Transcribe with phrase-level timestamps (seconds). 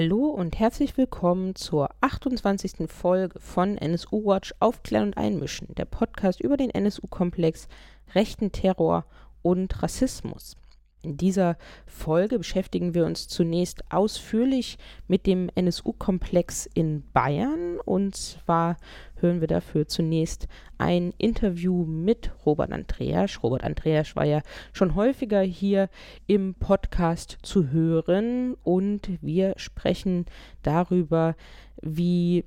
[0.00, 2.88] Hallo und herzlich willkommen zur 28.
[2.88, 7.66] Folge von NSU Watch Aufklären und Einmischen, der Podcast über den NSU-Komplex,
[8.14, 9.06] rechten Terror
[9.42, 10.56] und Rassismus.
[11.02, 11.56] In dieser
[11.86, 17.78] Folge beschäftigen wir uns zunächst ausführlich mit dem NSU-Komplex in Bayern.
[17.84, 18.76] Und zwar
[19.16, 23.42] hören wir dafür zunächst ein Interview mit Robert Andreasch.
[23.44, 24.42] Robert Andreasch war ja
[24.72, 25.88] schon häufiger hier
[26.26, 30.26] im Podcast zu hören und wir sprechen
[30.62, 31.36] darüber,
[31.80, 32.44] wie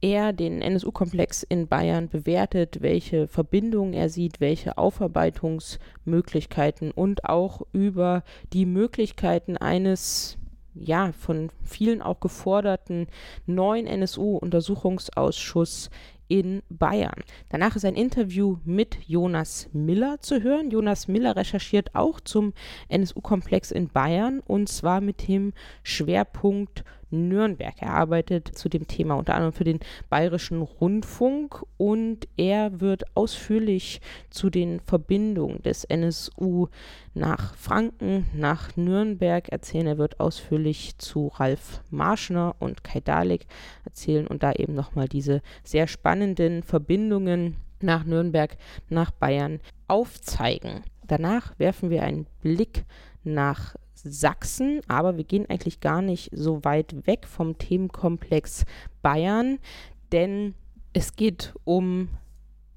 [0.00, 8.24] er den NSU-Komplex in Bayern bewertet, welche Verbindungen er sieht, welche Aufarbeitungsmöglichkeiten und auch über
[8.52, 10.36] die Möglichkeiten eines
[10.74, 13.06] ja, von vielen auch geforderten
[13.46, 15.90] neuen NSU-Untersuchungsausschuss
[16.28, 17.24] in Bayern.
[17.48, 20.70] Danach ist ein Interview mit Jonas Miller zu hören.
[20.70, 22.52] Jonas Miller recherchiert auch zum
[22.88, 27.74] NSU-Komplex in Bayern und zwar mit dem Schwerpunkt Nürnberg.
[27.80, 34.00] Er arbeitet zu dem Thema unter anderem für den Bayerischen Rundfunk und er wird ausführlich
[34.30, 36.68] zu den Verbindungen des NSU
[37.14, 39.86] nach Franken, nach Nürnberg erzählen.
[39.86, 43.46] Er wird ausführlich zu Ralf Marschner und Kai Dalek
[43.84, 48.56] erzählen und da eben nochmal diese sehr spannenden Verbindungen nach Nürnberg,
[48.88, 50.82] nach Bayern aufzeigen.
[51.06, 52.84] Danach werfen wir einen Blick
[53.24, 58.64] nach Sachsen, aber wir gehen eigentlich gar nicht so weit weg vom Themenkomplex
[59.02, 59.58] Bayern,
[60.12, 60.54] denn
[60.92, 62.08] es geht um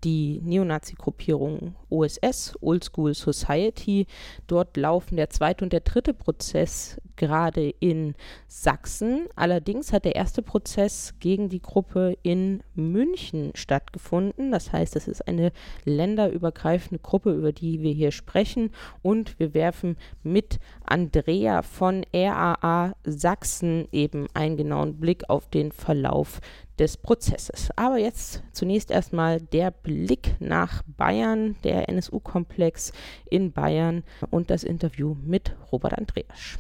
[0.04, 4.08] die Neonazi-Gruppierung OSS, Old School Society.
[4.48, 8.16] Dort laufen der zweite und der dritte Prozess gerade in
[8.48, 9.28] Sachsen.
[9.36, 14.52] Allerdings hat der erste Prozess gegen die Gruppe in München stattgefunden.
[14.52, 15.52] Das heißt, es ist eine
[15.86, 18.72] länderübergreifende Gruppe, über die wir hier sprechen.
[19.02, 26.42] Und wir werfen mit Andrea von RAA Sachsen eben einen genauen Blick auf den Verlauf
[26.80, 27.70] des Prozesses.
[27.76, 32.92] Aber jetzt zunächst erstmal der Blick nach Bayern, der NSU-Komplex
[33.30, 36.58] in Bayern und das Interview mit Robert Andreasch.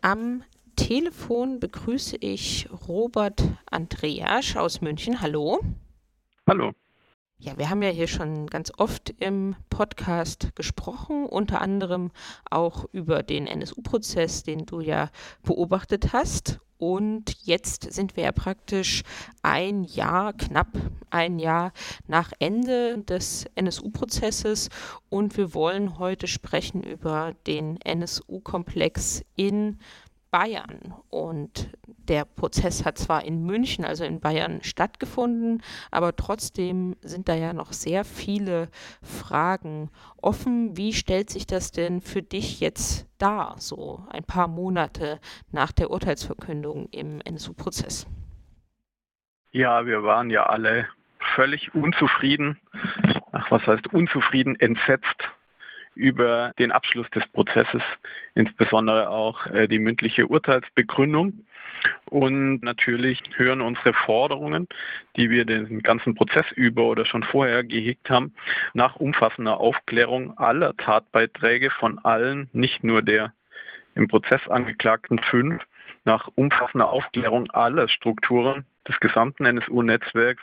[0.00, 0.42] Am
[0.76, 5.20] Telefon begrüße ich Robert Andreasch aus München.
[5.20, 5.60] Hallo.
[6.48, 6.72] Hallo.
[7.42, 12.10] Ja, wir haben ja hier schon ganz oft im Podcast gesprochen, unter anderem
[12.50, 15.10] auch über den NSU-Prozess, den du ja
[15.42, 16.60] beobachtet hast.
[16.80, 19.02] Und jetzt sind wir ja praktisch
[19.42, 20.68] ein Jahr, knapp
[21.10, 21.72] ein Jahr
[22.08, 24.70] nach Ende des NSU-Prozesses
[25.10, 29.78] und wir wollen heute sprechen über den NSU-Komplex in
[30.30, 30.94] Bayern.
[31.08, 37.34] Und der Prozess hat zwar in München, also in Bayern, stattgefunden, aber trotzdem sind da
[37.34, 38.68] ja noch sehr viele
[39.02, 40.76] Fragen offen.
[40.76, 45.20] Wie stellt sich das denn für dich jetzt dar, so ein paar Monate
[45.52, 48.06] nach der Urteilsverkündung im NSU-Prozess?
[49.52, 50.88] Ja, wir waren ja alle
[51.34, 52.58] völlig unzufrieden.
[53.32, 54.58] Ach, was heißt unzufrieden?
[54.58, 55.28] Entsetzt
[56.00, 57.82] über den Abschluss des Prozesses,
[58.34, 61.44] insbesondere auch äh, die mündliche Urteilsbegründung.
[62.06, 64.66] Und natürlich hören unsere Forderungen,
[65.16, 68.34] die wir den ganzen Prozess über oder schon vorher gehegt haben,
[68.74, 73.32] nach umfassender Aufklärung aller Tatbeiträge von allen, nicht nur der
[73.94, 75.62] im Prozess angeklagten fünf,
[76.04, 80.42] nach umfassender Aufklärung aller Strukturen des gesamten NSU-Netzwerks,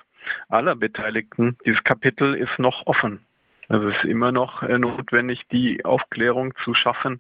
[0.50, 1.58] aller Beteiligten.
[1.66, 3.20] Dieses Kapitel ist noch offen.
[3.70, 7.20] Also es ist immer noch äh, notwendig, die Aufklärung zu schaffen,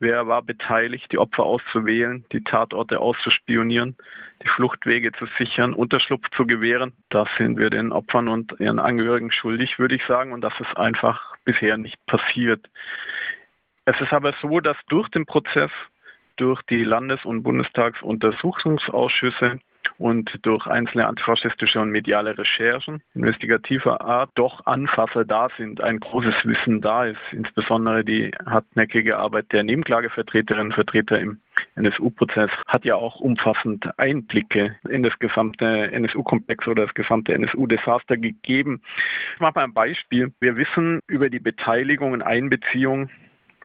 [0.00, 3.96] wer war beteiligt, die Opfer auszuwählen, die Tatorte auszuspionieren,
[4.42, 6.94] die Fluchtwege zu sichern, Unterschlupf zu gewähren.
[7.10, 10.74] Das sind wir den Opfern und ihren Angehörigen schuldig, würde ich sagen, und das ist
[10.76, 12.68] einfach bisher nicht passiert.
[13.84, 15.70] Es ist aber so, dass durch den Prozess,
[16.36, 19.60] durch die Landes- und Bundestagsuntersuchungsausschüsse
[19.98, 26.34] und durch einzelne antifaschistische und mediale Recherchen investigativer Art doch Anfasser da sind, ein großes
[26.44, 31.40] Wissen da ist, insbesondere die hartnäckige Arbeit der Nebenklagevertreterinnen und Vertreter im
[31.74, 38.82] NSU-Prozess hat ja auch umfassend Einblicke in das gesamte NSU-Komplex oder das gesamte NSU-Desaster gegeben.
[39.34, 40.32] Ich mache mal ein Beispiel.
[40.40, 43.10] Wir wissen über die Beteiligung und Einbeziehung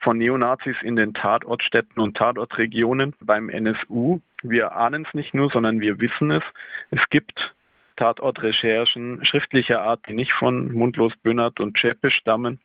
[0.06, 4.20] von Neonazis in den Tatortstädten und Tatortregionen beim NSU.
[4.44, 6.44] Wir ahnen es nicht nur, sondern wir wissen es.
[6.92, 7.56] Es gibt
[7.96, 12.60] Tatortrecherchen schriftlicher Art, die nicht von Mundlos, Böhnert und Zschäpe stammen.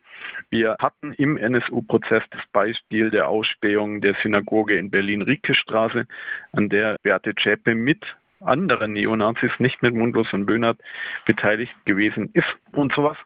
[0.51, 6.07] Wir hatten im NSU-Prozess das Beispiel der Ausspähung der Synagoge in Berlin-Rieke-Straße,
[6.53, 8.05] an der Beate Zschäpe mit
[8.41, 10.79] anderen Neonazis, nicht mit Mundlos und Böhnert,
[11.25, 12.55] beteiligt gewesen ist.
[12.73, 13.17] Und sowas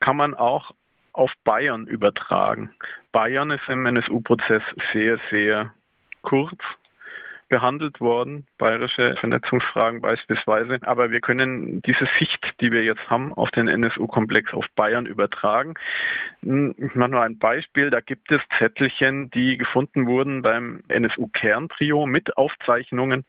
[0.00, 0.72] kann man auch
[1.12, 2.70] auf Bayern übertragen.
[3.12, 4.62] Bayern ist im NSU-Prozess
[4.92, 5.72] sehr, sehr
[6.22, 6.58] kurz
[7.52, 10.78] behandelt worden, bayerische Vernetzungsfragen beispielsweise.
[10.86, 15.74] Aber wir können diese Sicht, die wir jetzt haben, auf den NSU-Komplex auf Bayern übertragen.
[16.42, 17.90] Hm, ich mache nur ein Beispiel.
[17.90, 23.26] Da gibt es Zettelchen, die gefunden wurden beim NSU-Kerntrio mit Aufzeichnungen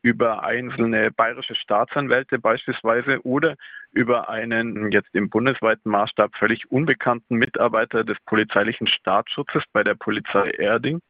[0.00, 3.56] über einzelne bayerische Staatsanwälte beispielsweise oder
[3.96, 10.50] über einen jetzt im bundesweiten Maßstab völlig unbekannten Mitarbeiter des polizeilichen Staatsschutzes bei der Polizei
[10.50, 11.00] Erding.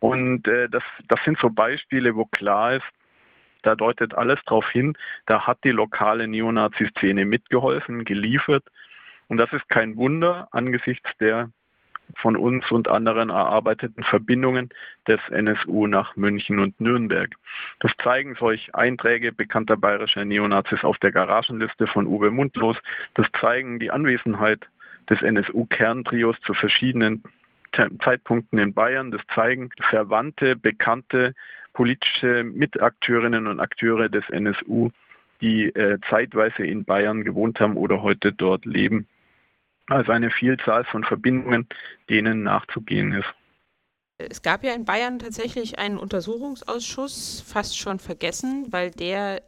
[0.00, 2.86] Und äh, das, das sind so Beispiele, wo klar ist,
[3.62, 4.96] da deutet alles darauf hin,
[5.26, 8.64] da hat die lokale Neonazi-Szene mitgeholfen, geliefert.
[9.28, 11.50] Und das ist kein Wunder angesichts der
[12.18, 14.70] von uns und anderen erarbeiteten Verbindungen
[15.08, 17.34] des NSU nach München und Nürnberg.
[17.80, 22.76] Das zeigen solch Einträge bekannter bayerischer Neonazis auf der Garagenliste von Uwe Mundlos.
[23.14, 24.66] Das zeigen die Anwesenheit
[25.08, 27.22] des NSU-Kerntrios zu verschiedenen
[28.02, 29.10] Zeitpunkten in Bayern.
[29.10, 31.34] Das zeigen verwandte, bekannte
[31.72, 34.90] politische Mitakteurinnen und Akteure des NSU,
[35.40, 39.06] die äh, zeitweise in Bayern gewohnt haben oder heute dort leben.
[39.86, 41.68] Also eine Vielzahl von Verbindungen,
[42.08, 43.34] denen nachzugehen ist.
[44.16, 49.42] Es gab ja in Bayern tatsächlich einen Untersuchungsausschuss, fast schon vergessen, weil der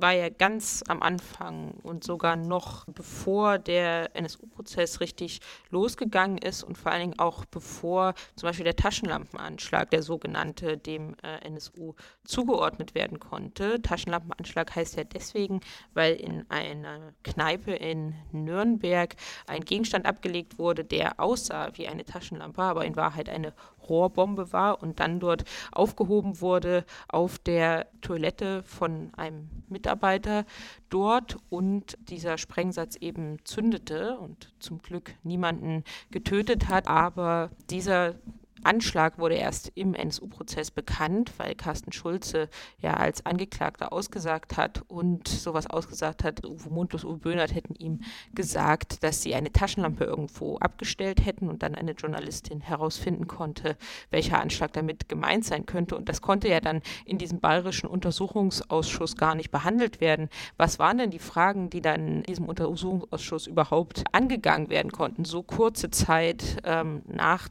[0.00, 5.40] war ja ganz am Anfang und sogar noch bevor der NSU-Prozess richtig
[5.70, 11.16] losgegangen ist und vor allen Dingen auch bevor zum Beispiel der Taschenlampenanschlag, der sogenannte, dem
[11.22, 11.94] äh, NSU
[12.24, 13.80] zugeordnet werden konnte.
[13.82, 15.60] Taschenlampenanschlag heißt ja deswegen,
[15.94, 19.16] weil in einer Kneipe in Nürnberg
[19.46, 23.52] ein Gegenstand abgelegt wurde, der aussah wie eine Taschenlampe, aber in Wahrheit eine
[23.88, 30.44] Rohrbombe war und dann dort aufgehoben wurde auf der Toilette von einem Mitarbeiter
[30.90, 36.88] dort und dieser Sprengsatz eben zündete und zum Glück niemanden getötet hat.
[36.88, 38.14] Aber dieser
[38.62, 42.48] Anschlag wurde erst im NSU-Prozess bekannt, weil Carsten Schulze
[42.78, 46.44] ja als Angeklagter ausgesagt hat und sowas ausgesagt hat.
[46.44, 48.00] Uwe Mundlos, Uwe Böhnert hätten ihm
[48.34, 53.76] gesagt, dass sie eine Taschenlampe irgendwo abgestellt hätten und dann eine Journalistin herausfinden konnte,
[54.10, 55.96] welcher Anschlag damit gemeint sein könnte.
[55.96, 60.28] Und das konnte ja dann in diesem bayerischen Untersuchungsausschuss gar nicht behandelt werden.
[60.56, 65.24] Was waren denn die Fragen, die dann in diesem Untersuchungsausschuss überhaupt angegangen werden konnten?
[65.24, 67.48] So kurze Zeit ähm, nach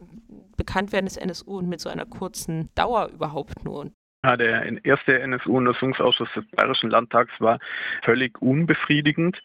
[0.57, 3.91] Bekanntwerden des NSU und mit so einer kurzen Dauer überhaupt nur.
[4.25, 7.59] Ja, der erste NSU-Untersuchungsausschuss des Bayerischen Landtags war
[8.01, 9.39] völlig unbefriedigend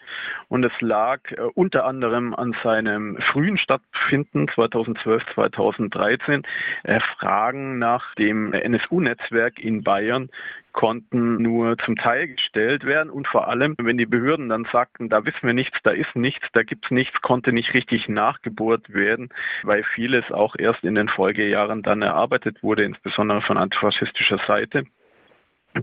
[0.49, 6.45] und es lag äh, unter anderem an seinem frühen Stattfinden 2012, 2013
[6.85, 10.31] äh, Fragen nach dem NSU-Netzwerk in Bayern
[10.73, 15.25] konnten nur zum Teil gestellt werden und vor allem, wenn die Behörden dann sagten, da
[15.25, 19.31] wissen wir nichts, da ist nichts, da gibt es nichts, konnte nicht richtig nachgebohrt werden,
[19.63, 24.85] weil vieles auch erst in den Folgejahren dann erarbeitet wurde, insbesondere von antifaschistischer Seite.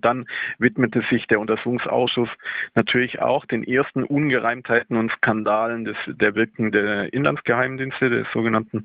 [0.02, 0.26] Dann
[0.58, 2.30] widmete sich der Untersuchungsausschuss
[2.76, 8.84] natürlich auch den ersten Ungereimtheiten und Skandalen des, der Wirken der Inlandsgeheimdienste, des sogenannten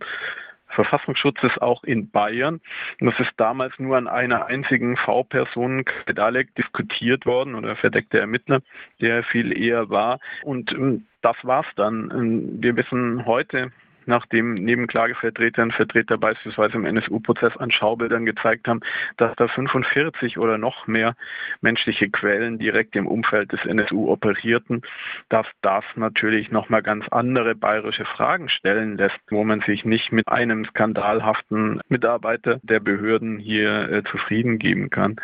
[0.72, 2.60] Verfassungsschutzes auch in Bayern.
[3.00, 5.84] Und das ist damals nur an einer einzigen V-Person
[6.14, 8.60] Dalek diskutiert worden oder verdeckte Ermittler,
[9.00, 10.18] der viel eher war.
[10.42, 12.10] Und ähm, das war's dann.
[12.10, 13.72] Ähm, wir wissen heute,
[14.06, 18.80] nachdem neben Klagevertretern Vertreter beispielsweise im NSU-Prozess an Schaubildern gezeigt haben,
[19.16, 21.14] dass da 45 oder noch mehr
[21.60, 24.82] menschliche Quellen direkt im Umfeld des NSU operierten,
[25.28, 30.28] dass das natürlich nochmal ganz andere bayerische Fragen stellen lässt, wo man sich nicht mit
[30.28, 35.16] einem skandalhaften Mitarbeiter der Behörden hier äh, zufrieden geben kann.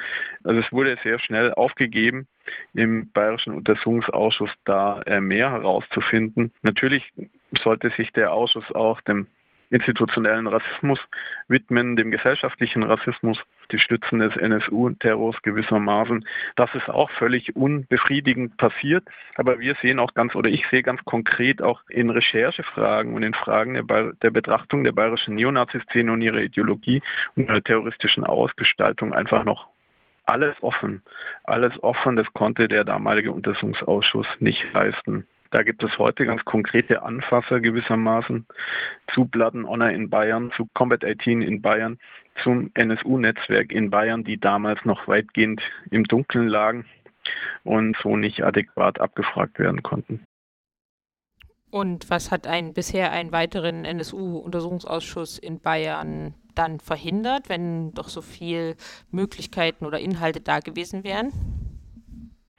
[0.44, 2.26] Also es wurde sehr schnell aufgegeben
[2.74, 6.52] im Bayerischen Untersuchungsausschuss da äh, mehr herauszufinden.
[6.62, 7.12] Natürlich
[7.62, 9.26] sollte sich der Ausschuss auch dem
[9.70, 10.98] institutionellen Rassismus
[11.46, 13.38] widmen, dem gesellschaftlichen Rassismus,
[13.70, 16.26] die Stützen des NSU-Terrors gewissermaßen.
[16.56, 19.04] Das ist auch völlig unbefriedigend passiert.
[19.34, 23.34] Aber wir sehen auch ganz, oder ich sehe ganz konkret auch in Recherchefragen und in
[23.34, 27.02] Fragen der, der Betrachtung der bayerischen Neonazi-Szene und ihrer Ideologie
[27.36, 29.68] und ihrer terroristischen Ausgestaltung einfach noch
[30.28, 31.02] alles offen.
[31.44, 35.26] Alles offen, das konnte der damalige Untersuchungsausschuss nicht leisten.
[35.50, 38.46] Da gibt es heute ganz konkrete Anfasser gewissermaßen
[39.14, 41.98] zu Blood Honor in Bayern, zu Combat 18 in Bayern,
[42.42, 46.84] zum NSU-Netzwerk in Bayern, die damals noch weitgehend im Dunkeln lagen
[47.64, 50.22] und so nicht adäquat abgefragt werden konnten.
[51.70, 58.20] Und was hat ein, bisher einen weiteren NSU-Untersuchungsausschuss in Bayern dann verhindert, wenn doch so
[58.20, 58.76] viele
[59.10, 61.32] Möglichkeiten oder Inhalte da gewesen wären?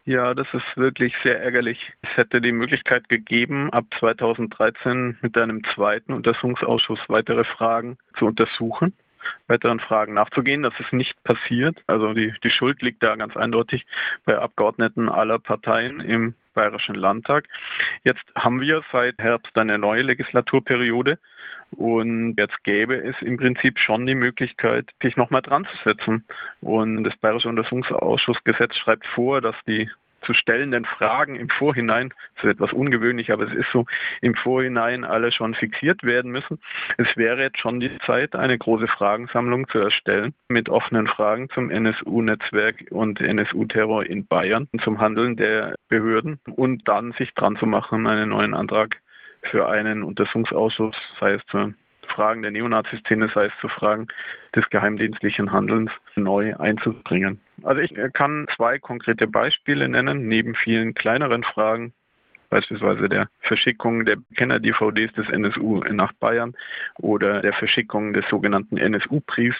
[0.06, 1.94] Ja, das ist wirklich sehr ärgerlich.
[2.01, 8.94] Es hätte die Möglichkeit gegeben, ab 2013 mit einem zweiten Untersuchungsausschuss weitere Fragen zu untersuchen.
[9.48, 10.63] weiteren Fragen nachzugehen.
[10.63, 11.77] Das ist nicht passiert.
[11.88, 13.86] Also die, die Schuld liegt da ganz eindeutig
[14.25, 17.46] bei Abgeordneten aller Parteien im Bayerischen Landtag.
[18.04, 21.18] Jetzt haben wir seit Herbst eine neue Legislaturperiode
[21.72, 26.25] und jetzt gäbe es im Prinzip schon die Möglichkeit, sich nochmal dran zu setzen.
[26.60, 29.89] Und das Bayerische Untersuchungsausschussgesetz schreibt vor, dass die
[30.22, 33.86] zu stellenden Fragen im Vorhinein, das ist etwas ungewöhnlich, aber es ist so,
[34.22, 36.60] im Vorhinein alle schon fixiert werden müssen.
[36.98, 41.70] Es wäre jetzt schon die Zeit, eine große Fragensammlung zu erstellen mit offenen Fragen zum
[41.70, 48.08] NSU-Netzwerk und NSU-Terror in Bayern, zum Handeln der Behörden und dann sich dran zu machen,
[48.08, 48.98] einen neuen Antrag
[49.44, 51.74] für einen Untersuchungsausschuss, sei es zur
[52.10, 54.08] Fragen der Neonazi-Szene, sei es zu Fragen
[54.56, 57.39] des geheimdienstlichen Handelns, neu einzubringen.
[57.63, 61.94] Also ich kann zwei konkrete Beispiele nennen, neben vielen kleineren Fragen,
[62.50, 66.56] beispielsweise der Verschickung der Kenner-DVDs des NSU nach Bayern
[66.98, 69.60] oder der Verschickung des sogenannten NSU-Briefs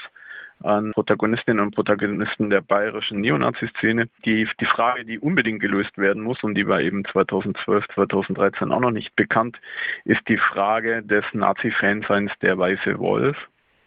[0.63, 4.10] an Protagonistinnen und Protagonisten der bayerischen Neonazi-Szene.
[4.25, 8.80] Die, die Frage, die unbedingt gelöst werden muss und die war eben 2012, 2013 auch
[8.80, 9.60] noch nicht bekannt,
[10.06, 13.38] ist die Frage des Nazi-Fanseins der Weiße Wolf.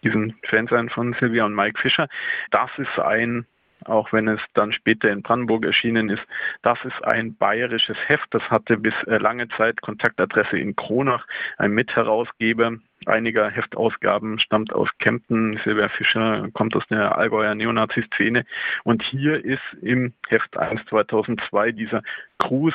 [0.03, 2.09] Diesen Fansein von Silvia und Mike Fischer.
[2.51, 3.47] Das ist ein
[3.87, 6.23] auch wenn es dann später in Brandenburg erschienen ist.
[6.63, 11.27] Das ist ein bayerisches Heft, das hatte bis äh, lange Zeit Kontaktadresse in Kronach.
[11.59, 15.59] Ein Mitherausgeber einiger Heftausgaben stammt aus Kempten.
[15.65, 18.45] Silvia Fischer kommt aus der Allgäuer Neonazi-Szene.
[18.85, 22.03] Und hier ist im Heft 1 2002 dieser
[22.39, 22.75] Gruß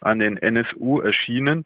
[0.00, 1.64] an den NSU erschienen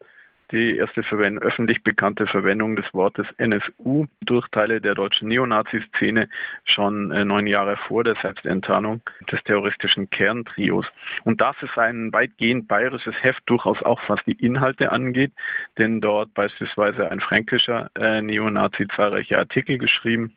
[0.51, 6.29] die erste Verwendung, öffentlich bekannte Verwendung des Wortes NSU durch Teile der deutschen Neonazi-Szene
[6.63, 9.01] schon äh, neun Jahre vor der Selbstenttarnung
[9.31, 10.85] des terroristischen Kerntrios.
[11.23, 15.33] Und das ist ein weitgehend bayerisches Heft, durchaus auch was die Inhalte angeht,
[15.77, 20.33] denn dort beispielsweise ein fränkischer äh, Neonazi zahlreiche Artikel geschrieben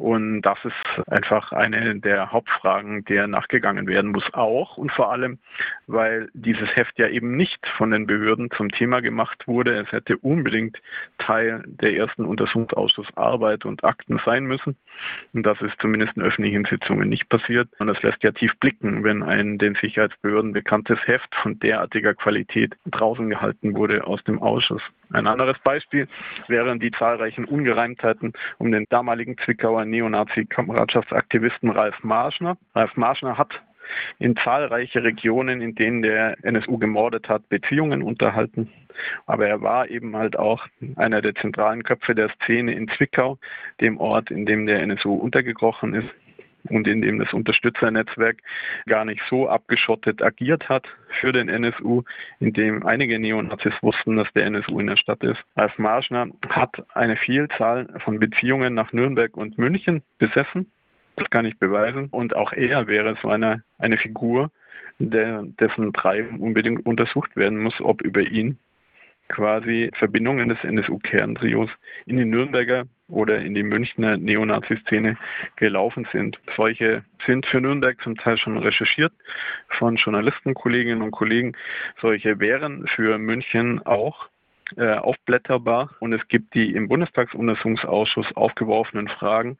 [0.00, 5.38] und das ist einfach eine der Hauptfragen, der nachgegangen werden muss, auch und vor allem,
[5.86, 9.74] weil dieses Heft ja eben nicht von den Behörden zum Thema gemacht wurde.
[9.74, 10.80] Es hätte unbedingt
[11.18, 14.74] Teil der ersten Untersuchungsausschussarbeit und Akten sein müssen.
[15.34, 17.68] Und das ist zumindest in öffentlichen Sitzungen nicht passiert.
[17.78, 22.74] Und das lässt ja tief blicken, wenn ein den Sicherheitsbehörden bekanntes Heft von derartiger Qualität
[22.86, 24.82] draußen gehalten wurde aus dem Ausschuss.
[25.12, 26.08] Ein anderes Beispiel
[26.46, 32.56] wären die zahlreichen Ungereimtheiten um den damaligen Zwickauer Neonazi-Kameradschaftsaktivisten Ralf Marschner.
[32.74, 33.60] Ralf Marschner hat
[34.18, 38.70] in zahlreiche Regionen, in denen der NSU gemordet hat, Beziehungen unterhalten.
[39.26, 40.66] Aber er war eben halt auch
[40.96, 43.38] einer der zentralen Köpfe der Szene in Zwickau,
[43.80, 46.08] dem Ort, in dem der NSU untergekrochen ist
[46.68, 48.38] und in dem das Unterstützernetzwerk
[48.86, 50.86] gar nicht so abgeschottet agiert hat
[51.20, 52.02] für den NSU,
[52.38, 55.42] in dem einige Neonazis wussten, dass der NSU in der Stadt ist.
[55.56, 60.70] Ralf Marschner hat eine Vielzahl von Beziehungen nach Nürnberg und München besessen.
[61.16, 62.08] Das kann ich beweisen.
[62.10, 64.50] Und auch er wäre so eine, eine Figur,
[64.98, 68.58] der, dessen Treiben unbedingt untersucht werden muss, ob über ihn
[69.28, 71.70] quasi Verbindungen des NSU-Kerntrios
[72.06, 75.16] in die Nürnberger oder in die Münchner Neonazi-Szene
[75.56, 76.38] gelaufen sind.
[76.56, 79.12] Solche sind für Nürnberg zum Teil schon recherchiert
[79.68, 81.56] von Journalisten, Kolleginnen und Kollegen.
[82.00, 84.28] Solche wären für München auch
[84.76, 89.56] äh, aufblätterbar und es gibt die im Bundestagsuntersuchungsausschuss aufgeworfenen Fragen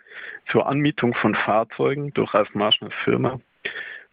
[0.50, 3.40] zur Anmietung von Fahrzeugen durch Ralf Marschners Firma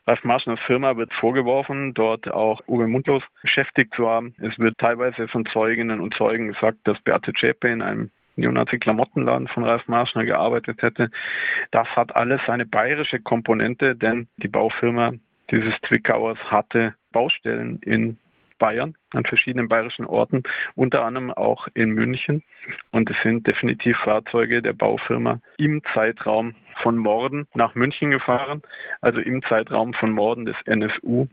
[0.08, 4.34] Ralf Marschners Firma wird vorgeworfen, dort auch Uwe Mundlos beschäftigt zu haben.
[4.40, 9.64] Es wird teilweise von Zeuginnen und Zeugen gesagt, dass Beate Zschäpe in einem Neonazi-Klamottenladen von
[9.64, 11.10] Ralf Marschner gearbeitet hätte.
[11.72, 15.14] Das hat alles eine bayerische Komponente, denn die Baufirma
[15.52, 18.18] dieses Zwickauers hatte Baustellen in
[18.58, 20.44] Bayern, an verschiedenen bayerischen Orten,
[20.76, 22.44] unter anderem auch in München.
[22.92, 28.62] Und es sind definitiv Fahrzeuge der Baufirma im Zeitraum von Morden nach München gefahren,
[29.02, 31.28] also im Zeitraum von Morden des NSU.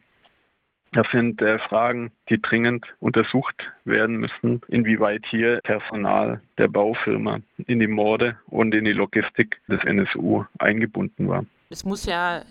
[0.95, 7.81] Das sind äh, Fragen, die dringend untersucht werden müssen, inwieweit hier Personal der Baufirma in
[7.81, 11.45] die Morde und in die Logistik des NSU eingebunden war.
[11.69, 12.43] Es muss ja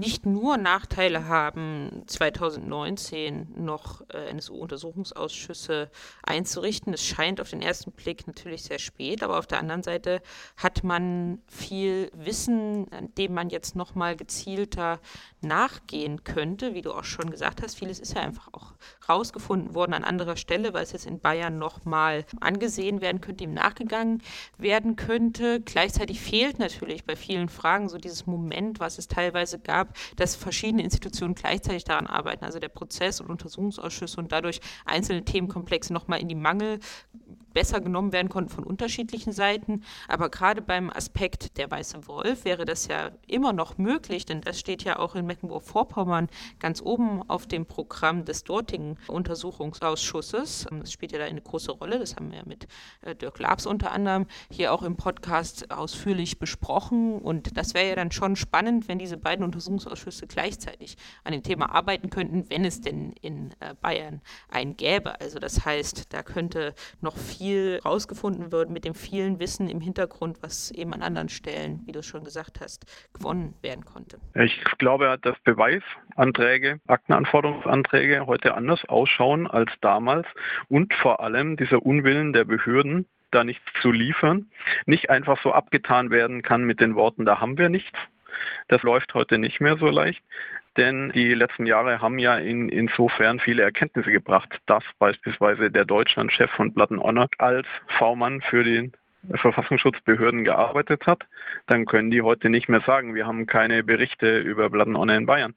[0.00, 5.90] nicht nur Nachteile haben, 2019 noch äh, NSU-Untersuchungsausschüsse
[6.22, 6.94] einzurichten.
[6.94, 10.22] Es scheint auf den ersten Blick natürlich sehr spät, aber auf der anderen Seite
[10.56, 12.86] hat man viel Wissen,
[13.18, 15.00] dem man jetzt nochmal gezielter
[15.42, 17.76] nachgehen könnte, wie du auch schon gesagt hast.
[17.76, 18.72] Vieles ist ja einfach auch
[19.08, 23.52] rausgefunden worden an anderer Stelle, weil es jetzt in Bayern nochmal angesehen werden könnte, ihm
[23.52, 24.22] nachgegangen
[24.56, 25.60] werden könnte.
[25.60, 30.82] Gleichzeitig fehlt natürlich bei vielen Fragen so dieses Moment, was es teilweise gab, dass verschiedene
[30.82, 36.28] Institutionen gleichzeitig daran arbeiten, also der Prozess- und Untersuchungsausschüsse und dadurch einzelne Themenkomplexe nochmal in
[36.28, 36.80] die Mangel
[37.52, 39.82] besser genommen werden konnten von unterschiedlichen Seiten.
[40.08, 44.58] Aber gerade beim Aspekt der Weiße Wolf wäre das ja immer noch möglich, denn das
[44.58, 46.28] steht ja auch in Mecklenburg-Vorpommern
[46.58, 50.66] ganz oben auf dem Programm des dortigen Untersuchungsausschusses.
[50.70, 51.98] Das spielt ja da eine große Rolle.
[51.98, 52.66] Das haben wir mit
[53.02, 57.18] äh, Dirk Labs unter anderem hier auch im Podcast ausführlich besprochen.
[57.18, 61.74] Und das wäre ja dann schon spannend, wenn diese beiden Untersuchungsausschüsse gleichzeitig an dem Thema
[61.74, 65.20] arbeiten könnten, wenn es denn in äh, Bayern einen gäbe.
[65.20, 67.39] Also das heißt, da könnte noch viel
[67.84, 72.00] rausgefunden werden mit dem vielen Wissen im Hintergrund, was eben an anderen Stellen, wie du
[72.00, 74.18] es schon gesagt hast, gewonnen werden konnte.
[74.34, 80.26] Ich glaube, dass Beweisanträge, Aktenanforderungsanträge heute anders ausschauen als damals
[80.68, 84.50] und vor allem dieser Unwillen der Behörden, da nichts zu liefern,
[84.86, 87.98] nicht einfach so abgetan werden kann mit den Worten, da haben wir nichts.
[88.68, 90.22] Das läuft heute nicht mehr so leicht,
[90.76, 96.50] denn die letzten Jahre haben ja in, insofern viele Erkenntnisse gebracht, dass beispielsweise der Deutschlandchef
[96.52, 97.66] von Platten Honor als
[97.98, 98.92] V-Mann für den
[99.34, 101.26] Verfassungsschutzbehörden gearbeitet hat,
[101.66, 105.26] dann können die heute nicht mehr sagen, wir haben keine Berichte über Blatten Honor in
[105.26, 105.54] Bayern.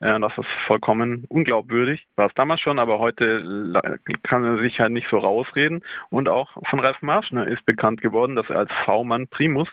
[0.00, 2.06] Das ist vollkommen unglaubwürdig.
[2.16, 3.72] War es damals schon, aber heute
[4.22, 5.82] kann er sich halt nicht so rausreden.
[6.10, 9.68] Und auch von Ralf Marschner ist bekannt geworden, dass er als V-Mann Primus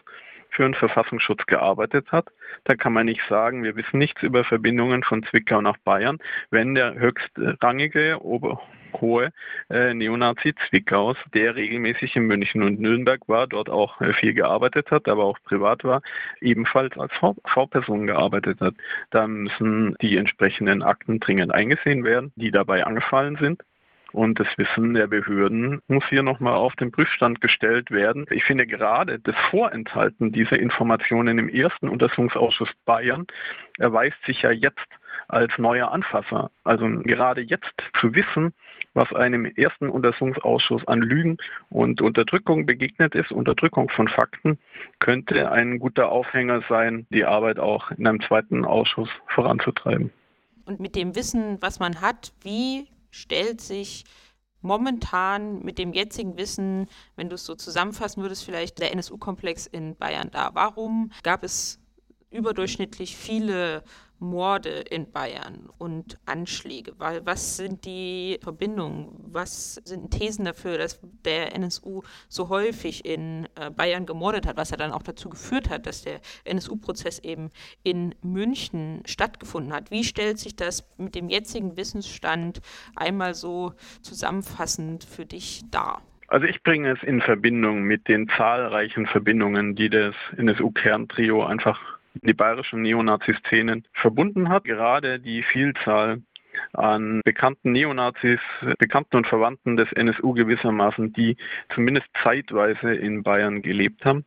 [0.53, 2.27] für den Verfassungsschutz gearbeitet hat.
[2.63, 6.19] Da kann man nicht sagen, wir wissen nichts über Verbindungen von Zwickau nach Bayern,
[6.49, 8.61] wenn der höchstrangige Ober
[9.01, 9.31] hohe
[9.69, 14.91] äh, Neonazi Zwickaus, der regelmäßig in München und Nürnberg war, dort auch äh, viel gearbeitet
[14.91, 16.01] hat, aber auch privat war,
[16.41, 17.11] ebenfalls als
[17.45, 18.75] V-Person gearbeitet hat.
[19.09, 23.63] Da müssen die entsprechenden Akten dringend eingesehen werden, die dabei angefallen sind.
[24.13, 28.25] Und das Wissen der Behörden muss hier nochmal auf den Prüfstand gestellt werden.
[28.29, 33.25] Ich finde gerade das Vorenthalten dieser Informationen im ersten Untersuchungsausschuss Bayern
[33.79, 34.87] erweist sich ja jetzt
[35.27, 36.51] als neuer Anfasser.
[36.63, 38.53] Also gerade jetzt zu wissen,
[38.93, 41.37] was einem ersten Untersuchungsausschuss an Lügen
[41.69, 44.59] und Unterdrückung begegnet ist, Unterdrückung von Fakten,
[44.99, 50.11] könnte ein guter Aufhänger sein, die Arbeit auch in einem zweiten Ausschuss voranzutreiben.
[50.65, 54.05] Und mit dem Wissen, was man hat, wie stellt sich
[54.61, 59.95] momentan mit dem jetzigen Wissen, wenn du es so zusammenfassen würdest, vielleicht der NSU-Komplex in
[59.95, 60.55] Bayern dar?
[60.55, 61.79] Warum gab es
[62.31, 63.83] überdurchschnittlich viele
[64.23, 66.93] Morde in Bayern und Anschläge?
[66.97, 69.09] Was sind die Verbindungen?
[69.27, 74.71] Was sind Thesen dafür, dass der NSU so häufig in äh, Bayern gemordet hat, was
[74.71, 77.49] ja dann auch dazu geführt hat, dass der NSU-Prozess eben
[77.83, 79.91] in München stattgefunden hat?
[79.91, 82.61] Wie stellt sich das mit dem jetzigen Wissensstand
[82.95, 86.01] einmal so zusammenfassend für dich dar?
[86.27, 92.33] Also ich bringe es in Verbindung mit den zahlreichen Verbindungen, die das NSU-Kerntrio einfach die
[92.33, 94.65] bayerischen Neonazi-Szenen verbunden hat.
[94.65, 96.21] Gerade die Vielzahl
[96.73, 98.39] an bekannten Neonazis,
[98.77, 101.37] Bekannten und Verwandten des NSU gewissermaßen, die
[101.73, 104.25] zumindest zeitweise in Bayern gelebt haben,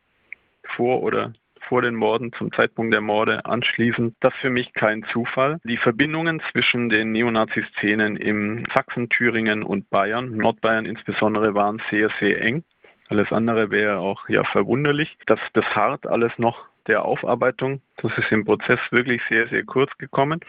[0.64, 1.33] vor oder
[1.68, 4.14] vor den Morden, zum Zeitpunkt der Morde anschließend.
[4.20, 5.59] Das ist für mich kein Zufall.
[5.64, 12.40] Die Verbindungen zwischen den Neonazi-Szenen im Sachsen, Thüringen und Bayern, Nordbayern insbesondere, waren sehr, sehr
[12.40, 12.62] eng.
[13.09, 15.16] Alles andere wäre auch ja verwunderlich.
[15.27, 17.81] Das, das hart alles noch der Aufarbeitung.
[18.03, 20.40] Das ist im Prozess wirklich sehr, sehr kurz gekommen.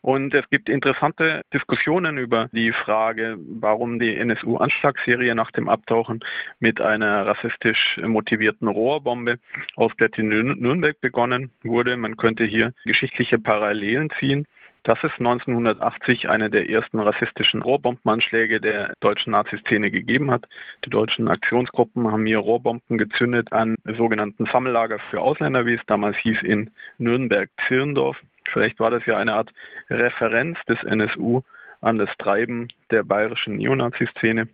[0.00, 6.20] Und es gibt interessante Diskussionen über die Frage, warum die NSU-Anschlagsserie nach dem Abtauchen
[6.60, 9.38] mit einer rassistisch motivierten Rohrbombe
[9.76, 11.96] aus Berlin-Nürnberg begonnen wurde.
[11.96, 14.46] Man könnte hier geschichtliche Parallelen ziehen
[14.84, 20.46] dass es 1980 eine der ersten rassistischen Rohrbombenanschläge der deutschen Naziszene gegeben hat.
[20.84, 26.16] Die deutschen Aktionsgruppen haben hier Rohrbomben gezündet an sogenannten Sammellager für Ausländer, wie es damals
[26.18, 28.18] hieß, in Nürnberg-Zirndorf.
[28.52, 29.50] Vielleicht war das ja eine Art
[29.88, 31.40] Referenz des NSU
[31.80, 34.48] an das Treiben der bayerischen Neonazi-Szene,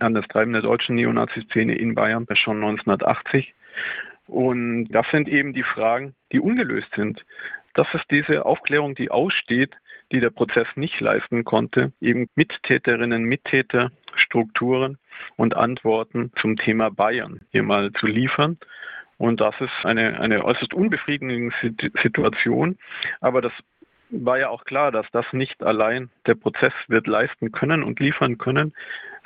[0.00, 3.54] an das Treiben der deutschen Neonazi-Szene in Bayern schon 1980.
[4.26, 7.24] Und das sind eben die Fragen, die ungelöst sind
[7.74, 9.74] das ist diese Aufklärung, die aussteht,
[10.12, 14.98] die der Prozess nicht leisten konnte, eben Mittäterinnen, Mittäter, Strukturen
[15.36, 18.58] und Antworten zum Thema Bayern hier mal zu liefern.
[19.16, 21.54] Und das ist eine, eine äußerst unbefriedigende
[22.02, 22.78] Situation.
[23.20, 23.52] Aber das
[24.10, 28.36] war ja auch klar, dass das nicht allein der Prozess wird leisten können und liefern
[28.36, 28.74] können,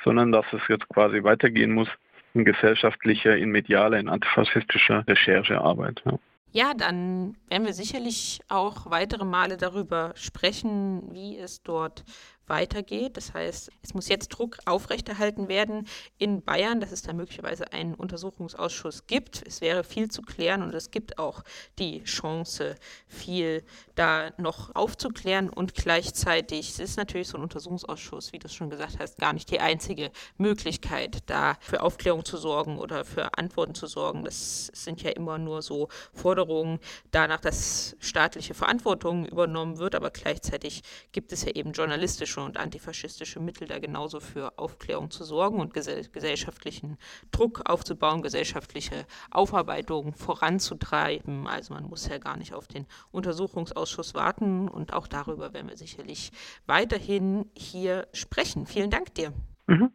[0.03, 1.89] sondern dass es jetzt quasi weitergehen muss
[2.33, 6.01] in gesellschaftlicher, in medialer, in antifaschistischer Recherchearbeit.
[6.05, 6.19] Ja.
[6.51, 12.03] Ja, dann werden wir sicherlich auch weitere Male darüber sprechen, wie es dort
[12.47, 13.17] weitergeht.
[13.17, 17.93] Das heißt, es muss jetzt Druck aufrechterhalten werden in Bayern, dass es da möglicherweise einen
[17.93, 19.45] Untersuchungsausschuss gibt.
[19.45, 21.43] Es wäre viel zu klären und es gibt auch
[21.79, 22.75] die Chance,
[23.07, 23.63] viel
[23.95, 28.99] da noch aufzuklären und gleichzeitig ist natürlich so ein Untersuchungsausschuss, wie du es schon gesagt
[28.99, 33.87] hast, gar nicht die einzige Möglichkeit, da für Aufklärung zu sorgen oder für Antworten zu
[33.87, 34.23] sorgen.
[34.23, 36.79] Das sind ja immer nur so Forderungen
[37.11, 43.39] danach, dass staatliche Verantwortung übernommen wird, aber gleichzeitig gibt es ja eben journalistische und antifaschistische
[43.39, 46.97] Mittel, da genauso für Aufklärung zu sorgen und gesell gesellschaftlichen
[47.31, 51.47] Druck aufzubauen, gesellschaftliche Aufarbeitung voranzutreiben.
[51.47, 55.77] Also man muss ja gar nicht auf den Untersuchungsausschuss warten und auch darüber werden wir
[55.77, 56.31] sicherlich
[56.65, 58.65] weiterhin hier sprechen.
[58.65, 59.33] Vielen Dank dir.
[59.67, 59.91] Mhm.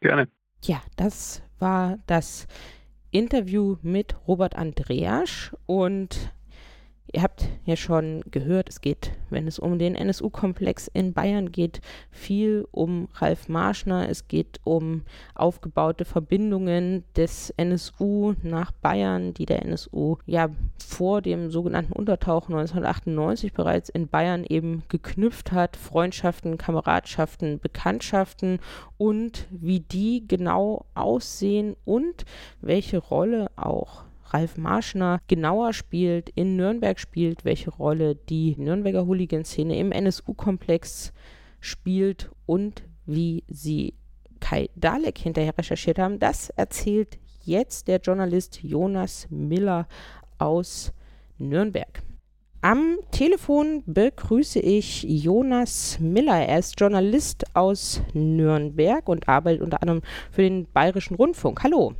[0.00, 0.28] Gerne.
[0.64, 2.46] Ja, das war das
[3.10, 6.32] Interview mit Robert Andreasch und
[7.12, 11.80] Ihr habt ja schon gehört, es geht, wenn es um den NSU-Komplex in Bayern geht,
[12.12, 14.08] viel um Ralf Marschner.
[14.08, 15.02] Es geht um
[15.34, 23.54] aufgebaute Verbindungen des NSU nach Bayern, die der NSU ja vor dem sogenannten Untertauchen 1998
[23.54, 25.76] bereits in Bayern eben geknüpft hat.
[25.76, 28.60] Freundschaften, Kameradschaften, Bekanntschaften
[28.98, 32.24] und wie die genau aussehen und
[32.60, 39.76] welche Rolle auch Ralf Marschner genauer spielt, in Nürnberg spielt, welche Rolle die Nürnberger Hooligan-Szene
[39.76, 41.12] im NSU-Komplex
[41.60, 43.94] spielt und wie sie
[44.40, 49.86] Kai Dalek hinterher recherchiert haben, das erzählt jetzt der Journalist Jonas Miller
[50.38, 50.92] aus
[51.38, 52.02] Nürnberg.
[52.62, 56.46] Am Telefon begrüße ich Jonas Miller.
[56.46, 61.62] Er ist Journalist aus Nürnberg und arbeitet unter anderem für den Bayerischen Rundfunk.
[61.62, 61.94] Hallo.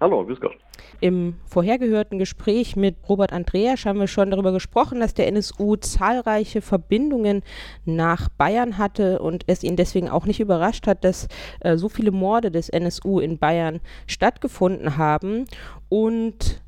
[0.00, 0.63] Hallo, grüß Gott.
[1.00, 6.60] Im vorhergehörten Gespräch mit Robert Andreasch haben wir schon darüber gesprochen, dass der NSU zahlreiche
[6.60, 7.42] Verbindungen
[7.84, 11.28] nach Bayern hatte und es ihn deswegen auch nicht überrascht hat, dass
[11.60, 15.44] äh, so viele Morde des NSU in Bayern stattgefunden haben.
[15.88, 16.62] Und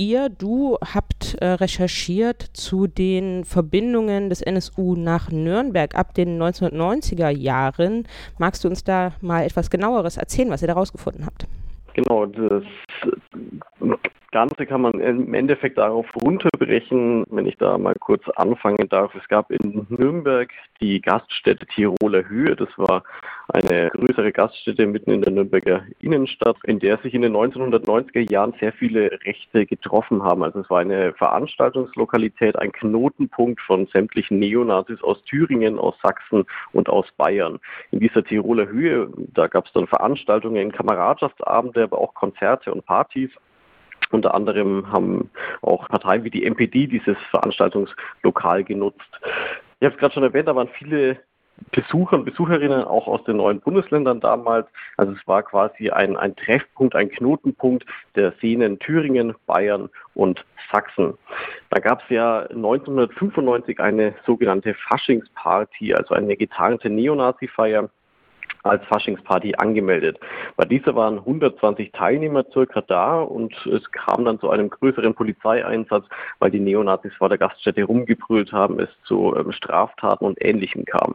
[0.00, 7.28] ihr, du habt äh, recherchiert zu den Verbindungen des NSU nach Nürnberg ab den 1990er
[7.28, 8.08] Jahren.
[8.38, 11.46] Magst du uns da mal etwas genaueres erzählen, was ihr da rausgefunden habt?
[11.94, 12.64] Genau, das
[14.32, 19.12] Ganze kann man im Endeffekt darauf runterbrechen, wenn ich da mal kurz anfangen darf.
[19.16, 22.54] Es gab in Nürnberg die Gaststätte Tiroler Höhe.
[22.54, 23.02] Das war
[23.48, 28.54] eine größere Gaststätte mitten in der Nürnberger Innenstadt, in der sich in den 1990er Jahren
[28.60, 30.44] sehr viele Rechte getroffen haben.
[30.44, 36.88] Also es war eine Veranstaltungslokalität, ein Knotenpunkt von sämtlichen Neonazis aus Thüringen, aus Sachsen und
[36.88, 37.58] aus Bayern.
[37.90, 43.30] In dieser Tiroler Höhe, da gab es dann Veranstaltungen, Kameradschaftsabende, aber auch Konzerte und Partys.
[44.10, 45.30] Unter anderem haben
[45.62, 49.20] auch Parteien wie die NPD dieses Veranstaltungslokal genutzt.
[49.78, 51.18] Ich habe es gerade schon erwähnt, da waren viele
[51.72, 54.66] Besucher und Besucherinnen auch aus den neuen Bundesländern damals.
[54.96, 57.84] Also es war quasi ein, ein Treffpunkt, ein Knotenpunkt
[58.16, 61.14] der Szenen Thüringen, Bayern und Sachsen.
[61.68, 67.90] Da gab es ja 1995 eine sogenannte Faschingsparty, also eine getarnte Neonazi-Feier
[68.62, 70.18] als Faschingsparty angemeldet.
[70.56, 76.04] Bei dieser waren 120 Teilnehmer circa da und es kam dann zu einem größeren Polizeieinsatz,
[76.38, 81.14] weil die Neonazis vor der Gaststätte rumgebrüllt haben, es zu ähm, Straftaten und Ähnlichem kam.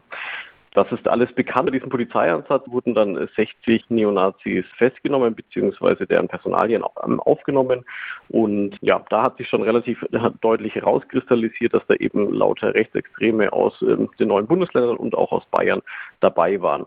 [0.76, 1.66] Das ist alles bekannt.
[1.66, 6.04] Bei diesem Polizeieinsatz wurden dann 60 Neonazis festgenommen bzw.
[6.04, 7.82] deren Personalien ähm, aufgenommen.
[8.28, 10.04] Und ja, da hat sich schon relativ
[10.42, 15.46] deutlich herauskristallisiert, dass da eben lauter Rechtsextreme aus ähm, den neuen Bundesländern und auch aus
[15.50, 15.80] Bayern
[16.20, 16.84] dabei waren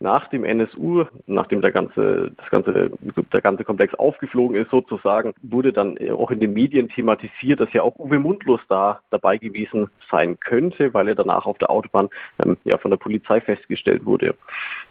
[0.00, 2.90] nach dem NSU, nachdem der ganze, das ganze,
[3.32, 7.82] der ganze Komplex aufgeflogen ist sozusagen, wurde dann auch in den Medien thematisiert, dass ja
[7.82, 12.08] auch Uwe Mundlos da dabei gewesen sein könnte, weil er danach auf der Autobahn
[12.44, 14.34] ähm, ja von der Polizei festgestellt wurde.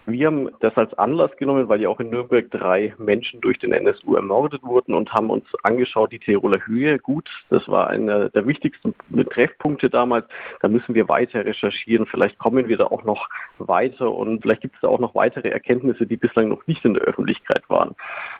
[0.05, 3.71] Wir haben das als Anlass genommen, weil ja auch in Nürnberg drei Menschen durch den
[3.71, 6.99] NSU ermordet wurden und haben uns angeschaut, die Tiroler Höhe.
[6.99, 8.93] Gut, das war einer der wichtigsten
[9.29, 10.25] Treffpunkte damals.
[10.61, 12.05] Da müssen wir weiter recherchieren.
[12.05, 15.49] Vielleicht kommen wir da auch noch weiter und vielleicht gibt es da auch noch weitere
[15.49, 17.95] Erkenntnisse, die bislang noch nicht in der Öffentlichkeit waren.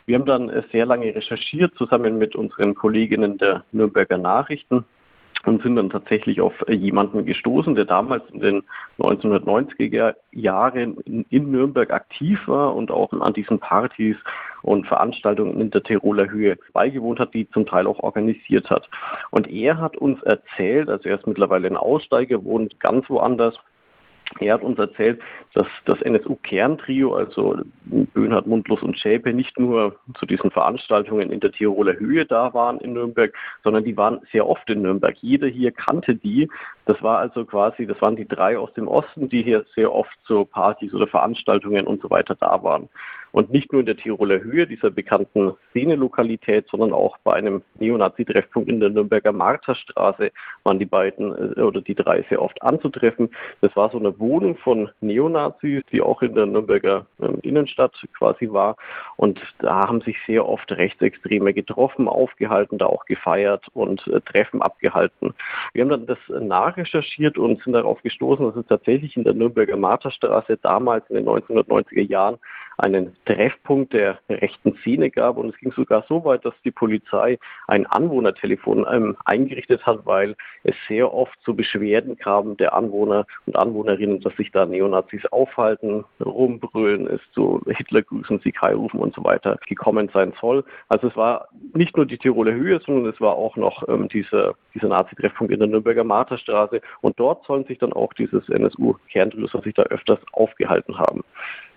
[0.06, 4.86] Wir haben dann sehr lange recherchiert, zusammen mit unseren Kolleginnen der Nürnberger Nachrichten
[5.46, 8.64] und sind dann tatsächlich auf jemanden gestoßen, der damals in den
[9.00, 10.98] 1990er Jahren
[11.30, 14.16] in, Nürnberg aktiv war und auch an diesen Partys
[14.62, 18.90] und Veranstaltungen in der Tiroler Höhe beigewohnt hat, die zum Teil auch organisiert hat.
[19.32, 23.56] Und er hat uns erzählt, also er ist mittlerweile ein Aussteiger, wohnt ganz woanders,
[24.40, 25.22] Er hat uns erzählt,
[25.54, 31.52] dass das NSU-Kerntrio, also Böhnhardt, Mundlos und Schäpe, nicht nur zu diesen Veranstaltungen in der
[31.52, 35.16] Tiroler Höhe da waren in Nürnberg, sondern die waren sehr oft in Nürnberg.
[35.22, 36.50] Jeder hier kannte die.
[36.86, 40.14] Das war also quasi, das waren die drei aus dem Osten, die hier sehr oft
[40.26, 42.90] zu Partys oder Veranstaltungen und so weiter da waren.
[43.34, 48.70] Und nicht nur in der Tiroler Höhe, dieser bekannten Szenelokalität, sondern auch bei einem Neonazi-Treffpunkt
[48.70, 50.32] in der Nürnberger Marterstraße
[50.64, 53.32] waren die beiden äh, oder die drei sehr oft anzutreffen.
[53.62, 58.52] Das war so eine Wohnung von Neonazis, die auch in der Nürnberger ähm, Innenstadt quasi
[58.52, 58.78] war.
[59.18, 64.62] Und da haben sich sehr oft Rechtsextreme getroffen, aufgehalten, da auch gefeiert und äh, Treffen
[64.62, 65.34] abgehalten.
[65.74, 69.76] Wir haben dann das nachrecherchiert und sind darauf gestoßen, dass es tatsächlich in der Nürnberger
[69.76, 72.38] Marterstraße damals in den 1990er Jahren
[72.78, 75.38] einen Treffpunkt der rechten Szene gab.
[75.38, 80.36] Und es ging sogar so weit, dass die Polizei ein Anwohnertelefon ähm, eingerichtet hat, weil
[80.64, 86.04] es sehr oft zu Beschwerden kam der Anwohner und Anwohnerinnen, dass sich da Neonazis aufhalten,
[86.24, 90.64] rumbrüllen, es zu Hitlergrüßen, Sieg rufen und so weiter gekommen sein soll.
[90.88, 94.56] Also es war nicht nur die Tiroler Höhe, sondern es war auch noch ähm, dieser,
[94.74, 96.82] dieser Nazi-Treffpunkt in der Nürnberger Marterstraße.
[97.02, 101.24] Und dort sollen sich dann auch dieses NSU-Kerntrio, soll sich da öfters aufgehalten haben.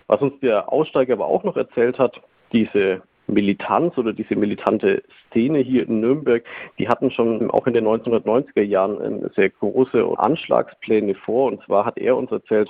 [0.07, 5.59] Was uns der Aussteiger aber auch noch erzählt hat, diese Militanz oder diese militante Szene
[5.59, 6.43] hier in Nürnberg,
[6.79, 11.51] die hatten schon auch in den 1990er Jahren sehr große Anschlagspläne vor.
[11.51, 12.69] Und zwar hat er uns erzählt,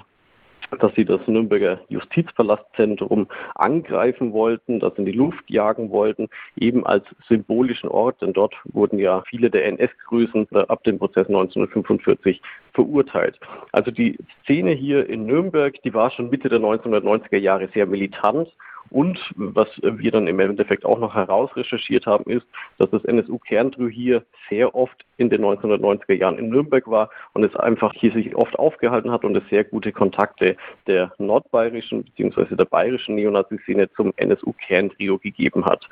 [0.80, 7.06] dass sie das Nürnberger Justizpalastzentrum angreifen wollten, das in die Luft jagen wollten, eben als
[7.28, 12.42] symbolischen Ort, denn dort wurden ja viele der NS-Größen ab dem Prozess 1945
[12.74, 13.40] verurteilt.
[13.72, 18.50] Also die Szene hier in Nürnberg, die war schon Mitte der 1990er Jahre sehr militant
[18.90, 22.46] und was wir dann im Endeffekt auch noch herausrecherchiert haben, ist,
[22.78, 27.56] dass das NSU-Kerntrio hier sehr oft in den 1990er Jahren in Nürnberg war und es
[27.56, 30.56] einfach hier sich oft aufgehalten hat und es sehr gute Kontakte
[30.88, 32.56] der nordbayerischen bzw.
[32.56, 35.88] der bayerischen Neonazi-Szene zum NSU-Kerntrio gegeben hat.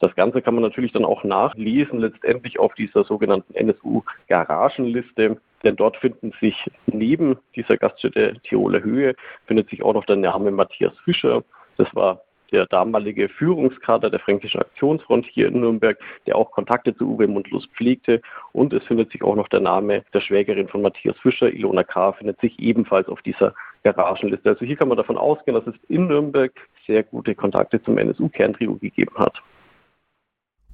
[0.00, 5.96] Das Ganze kann man natürlich dann auch nachlesen, letztendlich auf dieser sogenannten NSU-Garagenliste, denn dort
[5.96, 9.14] finden sich neben dieser Gaststätte Tiroler Höhe,
[9.46, 11.42] findet sich auch noch der Name Matthias Fischer.
[11.78, 12.20] Das war
[12.52, 17.66] der damalige Führungskader der Fränkischen Aktionsfront hier in Nürnberg, der auch Kontakte zu Uwe Mundlos
[17.76, 18.20] pflegte.
[18.52, 22.12] Und es findet sich auch noch der Name der Schwägerin von Matthias Fischer, Ilona K.,
[22.12, 24.50] findet sich ebenfalls auf dieser Garagenliste.
[24.50, 26.52] Also hier kann man davon ausgehen, dass es in Nürnberg
[26.86, 29.42] sehr gute Kontakte zum NSU-Kerntrio gegeben hat.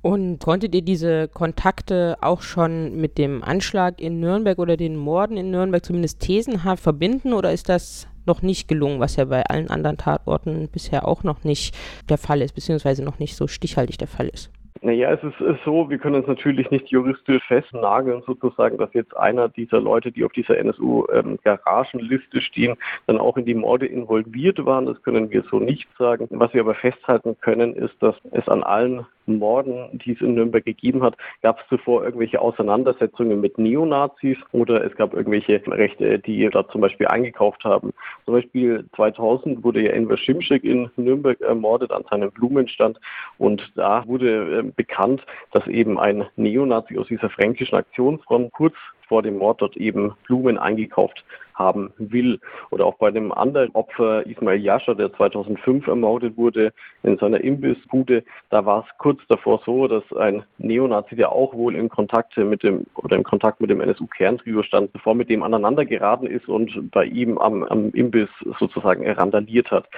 [0.03, 5.37] Und konntet ihr diese Kontakte auch schon mit dem Anschlag in Nürnberg oder den Morden
[5.37, 9.71] in Nürnberg zumindest thesenhaft verbinden oder ist das noch nicht gelungen, was ja bei allen
[9.71, 11.77] anderen Tatorten bisher auch noch nicht
[12.09, 14.51] der Fall ist, beziehungsweise noch nicht so stichhaltig der Fall ist.
[14.85, 19.49] Naja, es ist so, wir können uns natürlich nicht juristisch festnageln, sozusagen, dass jetzt einer
[19.49, 22.75] dieser Leute, die auf dieser NSU-Garagenliste ähm, stehen,
[23.07, 24.87] dann auch in die Morde involviert waren.
[24.87, 26.27] Das können wir so nicht sagen.
[26.31, 30.65] Was wir aber festhalten können, ist, dass es an allen Morden, die es in Nürnberg
[30.65, 36.49] gegeben hat, gab es zuvor irgendwelche Auseinandersetzungen mit Neonazis oder es gab irgendwelche Rechte, die
[36.51, 37.93] da zum Beispiel eingekauft haben.
[38.25, 43.01] Zum Beispiel 2000 wurde ja Enver Schimschek in Nürnberg ermordet an seinem Blumenstand
[43.39, 48.75] und da wurde äh, bekannt, dass eben ein Neonazi aus dieser fränkischen Aktionsfront kurz
[49.13, 51.23] vor dem Mord dort eben Blumen eingekauft
[51.53, 52.41] haben will.
[52.71, 56.73] Oder auch bei dem anderen Opfer, Ismail Yasha, der 2005 ermordet wurde
[57.03, 61.75] in seiner Imbissbude, da war es kurz davor so, dass ein Neonazi, der auch wohl
[61.75, 65.85] in Kontakt mit dem oder in Kontakt mit dem NSU-Kerntrio stand, bevor mit dem aneinander
[65.85, 69.91] geraten ist und bei ihm am, am Imbiss sozusagen randaliert hat.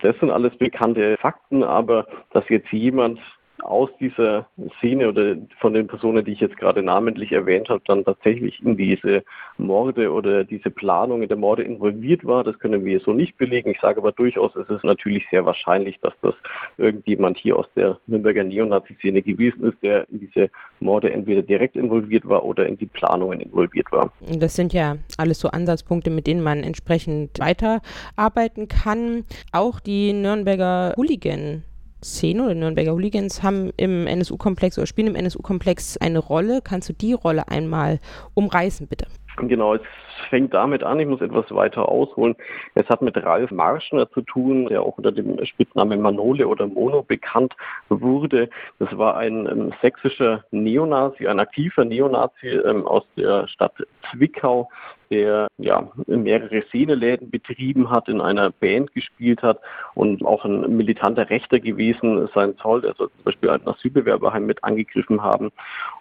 [0.00, 3.20] Das sind alles bekannte Fakten, aber dass jetzt jemand
[3.62, 4.46] aus dieser
[4.78, 8.76] Szene oder von den Personen, die ich jetzt gerade namentlich erwähnt habe, dann tatsächlich in
[8.76, 9.24] diese
[9.56, 12.44] Morde oder diese Planung der Morde involviert war.
[12.44, 13.70] Das können wir so nicht belegen.
[13.70, 16.34] Ich sage aber durchaus, es ist natürlich sehr wahrscheinlich, dass das
[16.76, 22.28] irgendjemand hier aus der Nürnberger Neonazi-Szene gewesen ist, der in diese Morde entweder direkt involviert
[22.28, 24.12] war oder in die Planungen involviert war.
[24.38, 29.24] Das sind ja alles so Ansatzpunkte, mit denen man entsprechend weiterarbeiten kann.
[29.52, 31.64] Auch die Nürnberger Hooligan
[32.02, 36.60] Szene oder Nürnberger Hooligans haben im NSU-Komplex oder spielen im NSU-Komplex eine Rolle.
[36.62, 37.98] Kannst du die Rolle einmal
[38.34, 39.06] umreißen, bitte?
[39.46, 39.82] Genau, es
[40.30, 42.34] fängt damit an, ich muss etwas weiter ausholen.
[42.74, 47.02] Es hat mit Ralf Marschner zu tun, der auch unter dem Spitznamen Manole oder Mono
[47.02, 47.54] bekannt
[47.88, 48.50] wurde.
[48.78, 53.74] Das war ein ähm, sächsischer Neonazi, ein aktiver Neonazi ähm, aus der Stadt
[54.10, 54.68] Zwickau,
[55.10, 59.60] der ja mehrere Szeneläden betrieben hat, in einer Band gespielt hat
[59.94, 64.62] und auch ein militanter Rechter gewesen sein soll, der soll zum Beispiel ein Asylbewerberheim mit
[64.64, 65.50] angegriffen haben.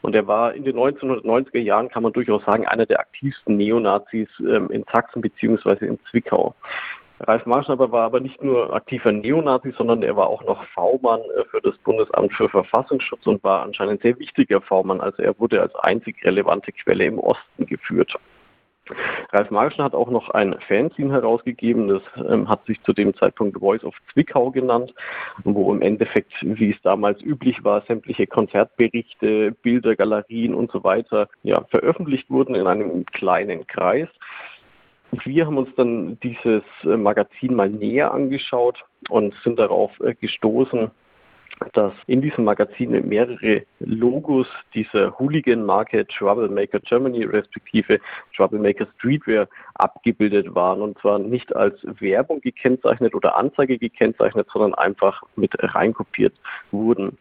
[0.01, 4.29] Und er war in den 1990er Jahren, kann man durchaus sagen, einer der aktivsten Neonazis
[4.39, 5.85] ähm, in Sachsen bzw.
[5.85, 6.55] in Zwickau.
[7.19, 11.45] Ralf Marschnapper war aber nicht nur aktiver Neonazi, sondern er war auch noch V-Mann äh,
[11.45, 15.01] für das Bundesamt für Verfassungsschutz und war anscheinend sehr wichtiger V-Mann.
[15.01, 18.13] Also er wurde als einzig relevante Quelle im Osten geführt.
[19.31, 23.59] Ralf Marschen hat auch noch ein Fanzine herausgegeben, das ähm, hat sich zu dem Zeitpunkt
[23.59, 24.93] Voice of Zwickau genannt,
[25.43, 31.27] wo im Endeffekt, wie es damals üblich war, sämtliche Konzertberichte, Bilder, Galerien und so weiter
[31.43, 34.09] ja, veröffentlicht wurden in einem kleinen Kreis.
[35.11, 40.91] Wir haben uns dann dieses äh, Magazin mal näher angeschaut und sind darauf äh, gestoßen,
[41.73, 47.99] dass in diesem Magazin mehrere Logos dieser Hooligan-Marke Troublemaker Germany respektive
[48.35, 55.23] Troublemaker Streetwear abgebildet waren und zwar nicht als Werbung gekennzeichnet oder Anzeige gekennzeichnet, sondern einfach
[55.35, 56.33] mit reinkopiert
[56.71, 57.17] wurden.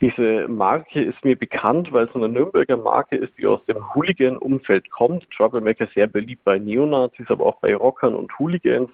[0.00, 4.90] Diese Marke ist mir bekannt, weil es eine Nürnberger Marke ist, die aus dem Hooligan-Umfeld
[4.90, 5.24] kommt.
[5.30, 8.90] Troublemaker sehr beliebt bei Neonazis, aber auch bei Rockern und Hooligans.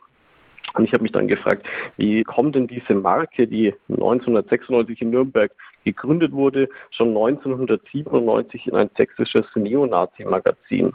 [0.74, 5.52] Und ich habe mich dann gefragt, wie kommt denn diese Marke, die 1996 in Nürnberg
[5.84, 10.92] gegründet wurde, schon 1997 in ein sächsisches Neonazi-Magazin?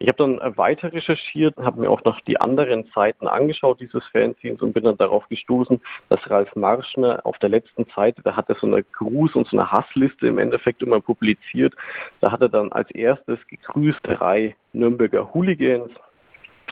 [0.00, 4.62] Ich habe dann weiter recherchiert, habe mir auch noch die anderen Seiten angeschaut dieses Fanzines
[4.62, 8.54] und bin dann darauf gestoßen, dass Ralf Marschner auf der letzten Seite, da hat er
[8.54, 11.74] so eine Gruß- und so eine Hassliste im Endeffekt immer publiziert.
[12.20, 15.90] Da hat er dann als erstes gegrüßt drei Nürnberger Hooligans,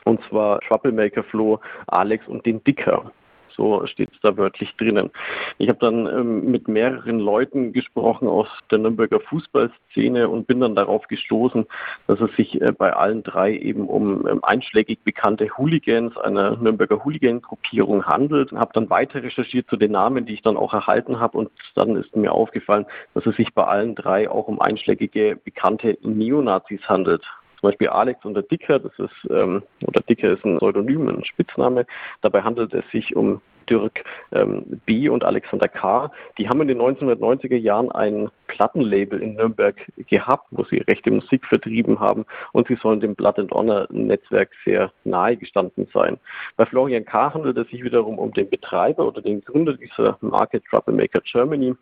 [0.07, 3.11] und zwar Troublemaker Flo, Alex und den Dicker.
[3.57, 5.09] So steht es da wörtlich drinnen.
[5.57, 10.75] Ich habe dann ähm, mit mehreren Leuten gesprochen aus der Nürnberger Fußballszene und bin dann
[10.75, 11.65] darauf gestoßen,
[12.05, 17.03] dass es sich äh, bei allen drei eben um ähm, einschlägig bekannte Hooligans einer Nürnberger
[17.03, 18.51] Hooligan-Gruppierung handelt.
[18.51, 21.95] Habe dann weiter recherchiert zu den Namen, die ich dann auch erhalten habe und dann
[21.95, 27.25] ist mir aufgefallen, dass es sich bei allen drei auch um einschlägige bekannte Neonazis handelt.
[27.59, 31.25] Zum Beispiel Alex und der Dicker, das ist, ähm, oder Dicker ist ein Pseudonym, ein
[31.25, 31.85] Spitzname.
[32.21, 35.09] Dabei handelt es sich um Dirk ähm, B.
[35.09, 36.11] und Alexander K.
[36.37, 39.75] Die haben in den 1990er Jahren ein Plattenlabel in Nürnberg
[40.07, 44.51] gehabt, wo sie rechte Musik vertrieben haben und sie sollen dem Blood and Honor Netzwerk
[44.63, 46.17] sehr nahe gestanden sein.
[46.55, 47.33] Bei Florian K.
[47.33, 51.75] handelt es sich wiederum um den Betreiber oder den Gründer dieser Marke Troublemaker Germany.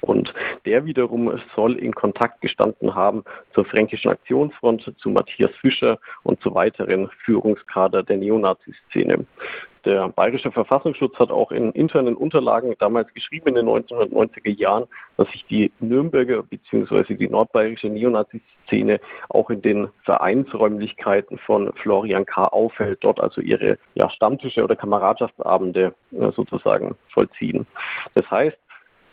[0.00, 0.32] Und
[0.64, 6.54] der wiederum soll in Kontakt gestanden haben zur Fränkischen Aktionsfront, zu Matthias Fischer und zu
[6.54, 9.26] weiteren Führungskader der Neonazi-Szene.
[9.84, 14.84] Der Bayerische Verfassungsschutz hat auch in internen Unterlagen damals geschrieben in den 1990er Jahren,
[15.18, 17.14] dass sich die Nürnberger bzw.
[17.14, 22.44] die nordbayerische Neonazi-Szene auch in den Vereinsräumlichkeiten von Florian K.
[22.44, 27.66] aufhält, dort also ihre ja, Stammtische oder Kameradschaftsabende äh, sozusagen vollziehen.
[28.14, 28.56] Das heißt,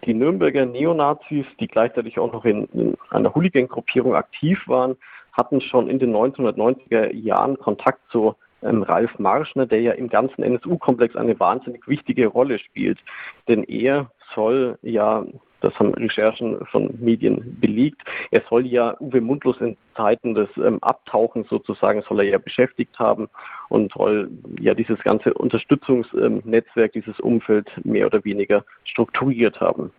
[0.06, 4.98] die Nürnberger Neonazis, die gleichzeitig auch noch in, in einer Hooligan-Gruppierung aktiv waren,
[5.32, 10.44] hatten schon in den 1990er Jahren Kontakt zu ähm, Ralf Marschner, der ja im ganzen
[10.44, 13.00] NSU-Komplex eine wahnsinnig wichtige Rolle spielt.
[13.48, 15.26] Denn er soll ja
[15.62, 18.02] das haben Recherchen von Medien belegt.
[18.32, 22.98] Er soll ja Uwe Mundlos in Zeiten des ähm, Abtauchens sozusagen, soll er ja beschäftigt
[23.00, 23.30] haben
[23.70, 29.91] und soll ja dieses ganze Unterstützungsnetzwerk, dieses Umfeld mehr oder weniger strukturiert haben.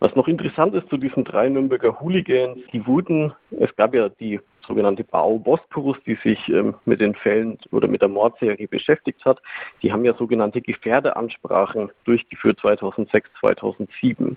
[0.00, 4.40] Was noch interessant ist zu diesen drei Nürnberger Hooligans, die wurden, es gab ja die
[4.68, 9.40] sogenannte Bau Bosporus, die sich ähm, mit den Fällen oder mit der Mordserie beschäftigt hat.
[9.82, 14.36] Die haben ja sogenannte Gefährdeansprachen durchgeführt 2006, 2007.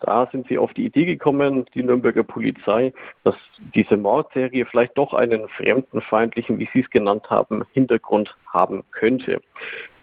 [0.00, 3.36] Da sind sie auf die Idee gekommen, die Nürnberger Polizei, dass
[3.74, 9.40] diese Mordserie vielleicht doch einen fremdenfeindlichen, wie sie es genannt haben, Hintergrund haben könnte.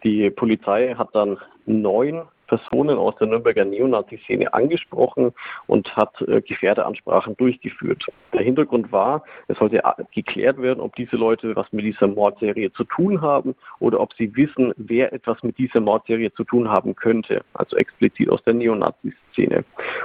[0.04, 2.24] Die Polizei hat dann neun
[2.58, 5.34] Personen aus der Nürnberger Neonazi-Szene angesprochen
[5.66, 8.06] und hat äh, Gefährdeansprachen durchgeführt.
[8.32, 9.82] Der Hintergrund war, es sollte
[10.14, 14.36] geklärt werden, ob diese Leute was mit dieser Mordserie zu tun haben oder ob sie
[14.36, 19.23] wissen, wer etwas mit dieser Mordserie zu tun haben könnte, also explizit aus der Neonazi-Szene.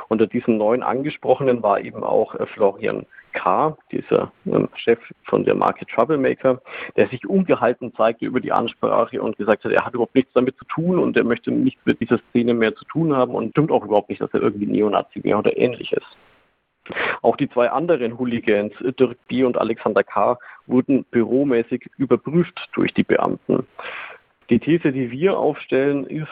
[0.09, 5.55] Unter diesen neuen Angesprochenen war eben auch äh, Florian K., dieser ähm, Chef von der
[5.55, 6.61] Marke Troublemaker,
[6.97, 10.57] der sich ungehalten zeigte über die Ansprache und gesagt hat, er hat überhaupt nichts damit
[10.57, 13.71] zu tun und er möchte nichts mit dieser Szene mehr zu tun haben und stimmt
[13.71, 16.03] auch überhaupt nicht, dass er irgendwie Neonazi wäre oder ähnliches.
[17.23, 19.45] Auch die zwei anderen Hooligans, Dirk B.
[19.45, 23.67] und Alexander K., wurden büromäßig überprüft durch die Beamten.
[24.51, 26.29] Die These, die wir aufstellen, ist,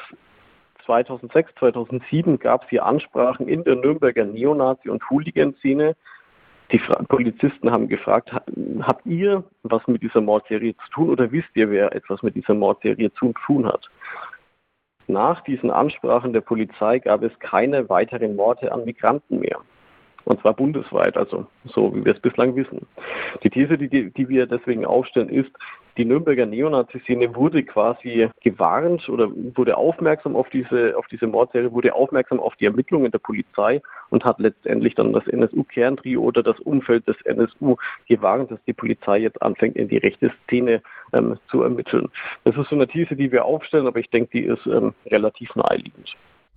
[0.86, 5.94] 2006, 2007 gab es hier Ansprachen in der Nürnberger Neonazi- und Hooligan-Szene,
[6.72, 11.50] Die Fra Polizisten haben gefragt, habt ihr was mit dieser Mordserie zu tun oder wisst
[11.54, 13.88] ihr, wer etwas mit dieser Mordserie zu tun hat?
[15.06, 19.60] Nach diesen Ansprachen der Polizei gab es keine weiteren Morde an Migranten mehr.
[20.24, 22.84] Und zwar bundesweit, also so wie wir es bislang wissen.
[23.44, 25.52] Die These, die, die wir deswegen aufstellen, ist,
[25.96, 31.94] die Nürnberger Neonazi-Szene wurde quasi gewarnt oder wurde aufmerksam auf diese, auf diese Mordserie, wurde
[31.94, 33.80] aufmerksam auf die Ermittlungen der Polizei
[34.10, 37.76] und hat letztendlich dann das NSU-Kerntrio oder das Umfeld des NSU
[38.08, 40.82] gewarnt, dass die Polizei jetzt anfängt, in die rechte Szene
[41.12, 42.08] ähm, zu ermitteln.
[42.44, 45.54] Das ist so eine These, die wir aufstellen, aber ich denke, die ist ähm, relativ
[45.54, 46.16] naheliegend.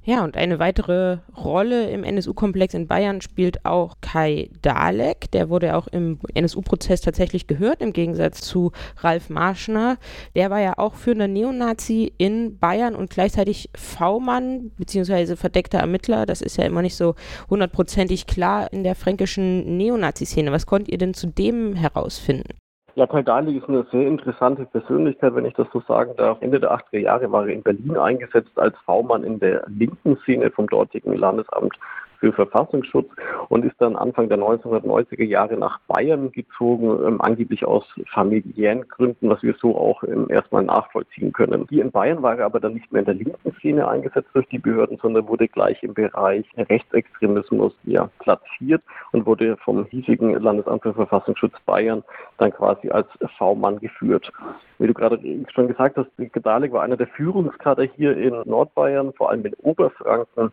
[0.09, 5.29] Ja, und eine weitere Rolle im NSU-Komplex in Bayern spielt auch Kai Dalek.
[5.29, 9.99] Der wurde auch im NSU-Prozess tatsächlich gehört, im Gegensatz zu Ralf Marschner.
[10.33, 15.35] Der war ja auch führender Neonazi in Bayern und gleichzeitig V-Mann bzw.
[15.35, 16.25] verdeckter Ermittler.
[16.25, 17.13] Das ist ja immer nicht so
[17.47, 20.51] hundertprozentig klar in der fränkischen Neonazi-Szene.
[20.51, 22.58] Was konnt ihr denn zu dem herausfinden?
[22.99, 26.41] Ja, Kai Dali ist eine sehr interessante Persönlichkeit, wenn ich das so sagen darf.
[26.41, 30.51] Ende der 80er Jahre war er in Berlin eingesetzt als V-Mann in der linken Szene
[30.51, 31.79] vom dortigen Landesamt
[32.19, 33.09] für Verfassungsschutz
[33.49, 39.29] und ist dann Anfang der 1990er Jahre nach Bayern gezogen, ähm, angeblich aus familiären Gründen,
[39.29, 41.65] was wir so auch ähm, erstmal nachvollziehen können.
[41.69, 44.47] Hier in Bayern war er aber dann nicht mehr in der linken Szene eingesetzt durch
[44.47, 50.83] die Behörden, sondern wurde gleich im Bereich Rechtsextremismus ja, platziert und wurde vom hiesigen Landesamt
[50.83, 52.03] für Verfassungsschutz Bayern
[52.37, 53.07] dann quasi als
[53.37, 54.31] V-Mann geführt.
[54.77, 55.19] Wie du gerade
[55.53, 60.51] schon gesagt hast, Gedalik war einer der Führungskader hier in Nordbayern, vor allem in Oberfranken.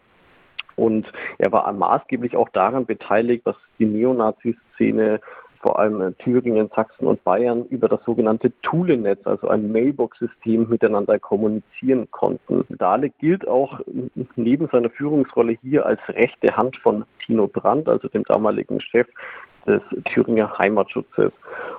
[0.77, 5.20] Und er war maßgeblich auch daran beteiligt, dass die Neonazi-Szene
[5.66, 12.08] vor allem Thüringen, Sachsen und Bayern über das sogenannte Thule-Netz, also ein Mailbox-System, miteinander kommunizieren
[12.12, 12.64] konnten.
[12.68, 13.80] Dahle gilt auch
[14.36, 19.08] neben seiner Führungsrolle hier als rechte Hand von Tino Brandt, also dem damaligen Chef
[19.66, 21.32] des Thüringer Heimatschutzes.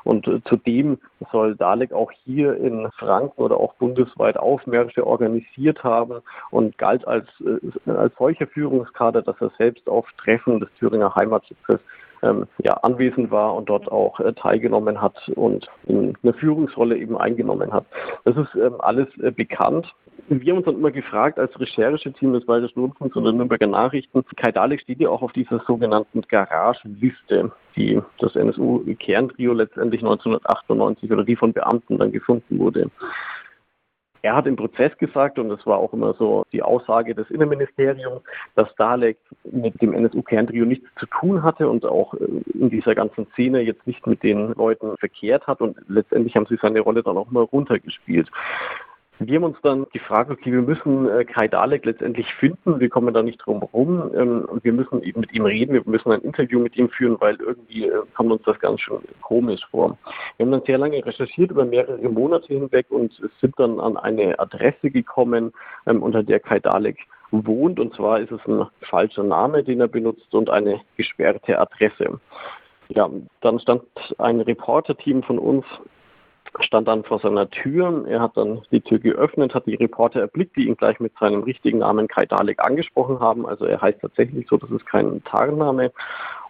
[0.03, 0.97] Und äh, zudem
[1.31, 6.15] soll Dalek auch hier in Franken oder auch bundesweit Aufmärsche organisiert haben
[6.51, 11.79] und galt als, äh, als solcher Führungskader, dass er selbst auf Treffen des Thüringer Heimatschutzes
[12.24, 17.72] ähm, ja, anwesend war und dort auch äh, teilgenommen hat und eine Führungsrolle eben eingenommen
[17.72, 17.86] hat.
[18.26, 19.93] Das ist ähm, alles äh, bekannt.
[20.30, 24.51] Wir haben uns dann immer gefragt, als Rechercheteam des Bayerischen Rundfunks oder Nürnberger Nachrichten, Kai
[24.51, 31.36] Dalek steht ja auch auf dieser sogenannten Garagenliste, die das NSU-Kerntrio letztendlich 1998 oder die
[31.36, 32.89] von Beamten dann gefunden wurde.
[34.28, 38.19] Er hat im Prozess gesagt, und das war auch immer so die Aussage des Innenministeriums,
[38.55, 39.17] dass Dalek
[39.49, 43.88] mit dem NSU-Kerntrio nichts zu tun hatte und auch äh, in dieser ganzen Szene jetzt
[43.88, 45.61] nicht mit den Leuten verkehrt hat.
[45.61, 48.30] Und letztendlich haben sie seine Rolle dann auch mal runtergespielt.
[49.20, 53.13] Wir haben uns dann gefragt, okay, wir müssen äh, Kai Dalek letztendlich finden, wir kommen
[53.15, 56.22] da nicht drum herum ähm, und wir müssen eben mit ihm reden, wir müssen ein
[56.22, 59.97] Interview mit ihm führen, weil irgendwie äh, kommt uns das ganz schön komisch vor.
[60.38, 63.11] Wir haben dann sehr lange recherchiert über mehrere Monate hinweg und
[63.41, 65.51] sind dann an eine Adresse gekommen,
[65.88, 66.99] ähm, unter der Kai Dalek
[67.32, 72.20] wohnt und zwar ist es ein falscher Name, den er benutzt und eine gesperrte Adresse.
[72.89, 73.09] Ja,
[73.41, 73.84] dann stand
[74.20, 75.65] ein Reporterteam von uns
[76.60, 78.05] stand dann vor seiner Tür.
[78.08, 81.43] Er hat dann die Tür geöffnet, hat die Reporter erblickt, die ihn gleich mit seinem
[81.43, 83.45] richtigen Namen Kai Dalek angesprochen haben.
[83.45, 85.91] Also er heißt tatsächlich so, das ist kein Tarnname.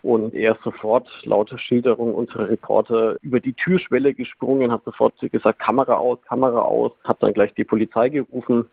[0.04, 5.60] Und er ist sofort laut Schilderung unserer Reporter über die Türschwelle gesprungen, hat sofort gesagt,
[5.60, 8.66] Kamera aus, Kamera aus, hat dann gleich die Polizei gerufen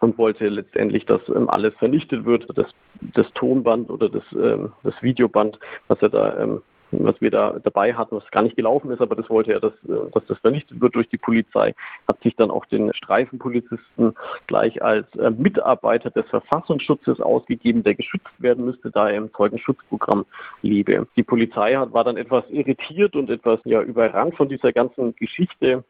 [0.00, 2.66] und wollte letztendlich, dass ähm, alles vernichtet wird, das,
[3.00, 5.58] das Tonband oder das, ähm, das Videoband,
[5.88, 6.62] was er da ähm,
[6.92, 9.72] was wir da dabei hatten, was gar nicht gelaufen ist, aber das wollte er, dass,
[9.88, 11.74] äh, dass das vernichtet wird durch die Polizei,
[12.06, 14.14] hat sich dann auch den Streifenpolizisten
[14.46, 20.24] gleich als äh, Mitarbeiter des Verfassungsschutzes ausgegeben, der geschützt werden müsste, da er im Zeugenschutzprogramm
[20.62, 21.06] lebe.
[21.16, 25.84] Die Polizei hat, war dann etwas irritiert und etwas ja, überrannt von dieser ganzen Geschichte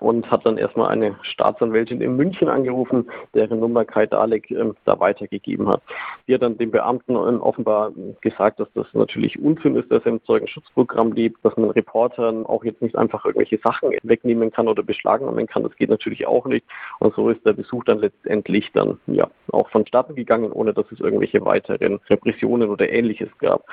[0.00, 4.98] und hat dann erstmal eine Staatsanwältin in München angerufen, deren Nummer Kai Dalek ähm, da
[5.00, 5.82] weitergegeben hat.
[6.26, 10.12] Die hat dann den Beamten ähm, offenbar gesagt, dass das natürlich Unsinn ist, dass er
[10.12, 14.82] im Zeugenschutzprogramm lebt, dass man Reportern auch jetzt nicht einfach irgendwelche Sachen wegnehmen kann oder
[14.82, 15.62] beschlagnahmen kann.
[15.62, 16.66] Das geht natürlich auch nicht.
[16.98, 21.00] Und so ist der Besuch dann letztendlich dann ja auch vonstatten gegangen, ohne dass es
[21.00, 23.64] irgendwelche weiteren Repressionen oder ähnliches gab.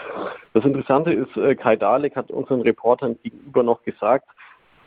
[0.53, 4.28] Das Interessante ist, äh, Kai Dalek hat unseren Reportern gegenüber noch gesagt,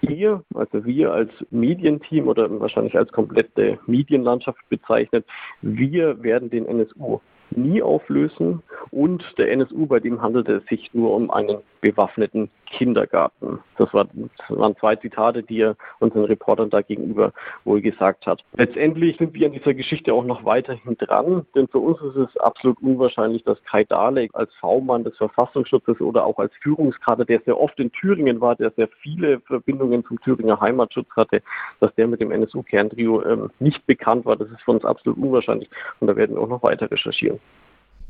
[0.02, 5.26] ihr, also wir als Medienteam oder wahrscheinlich als komplette Medienlandschaft bezeichnet,
[5.62, 7.20] wir werden den NSU
[7.50, 13.60] nie auflösen und der NSU, bei dem handelte es sich nur um einen bewaffneten Kindergarten.
[13.76, 17.32] Das, war, das waren zwei Zitate, die er unseren Reportern da gegenüber
[17.64, 18.44] wohl gesagt hat.
[18.54, 22.36] Letztendlich sind wir an dieser Geschichte auch noch weiterhin dran, denn für uns ist es
[22.38, 27.58] absolut unwahrscheinlich, dass Kai Dalek als V-Mann des Verfassungsschutzes oder auch als Führungskader, der sehr
[27.58, 31.42] oft in Thüringen war, der sehr viele Verbindungen zum Thüringer Heimatschutz hatte,
[31.80, 34.36] dass der mit dem NSU-Kerntrio ähm, nicht bekannt war.
[34.36, 35.70] Das ist für uns absolut unwahrscheinlich
[36.00, 37.40] und da werden wir auch noch weiter recherchieren.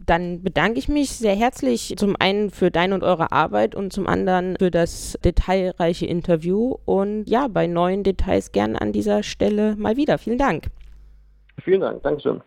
[0.08, 4.06] Dann bedanke ich mich sehr herzlich zum einen für deine und eure Arbeit und zum
[4.06, 6.76] anderen für das detailreiche Interview.
[6.86, 10.16] Und ja, bei neuen Details gern an dieser Stelle mal wieder.
[10.16, 10.68] Vielen Dank.
[11.62, 12.40] Vielen Dank, Dankeschön.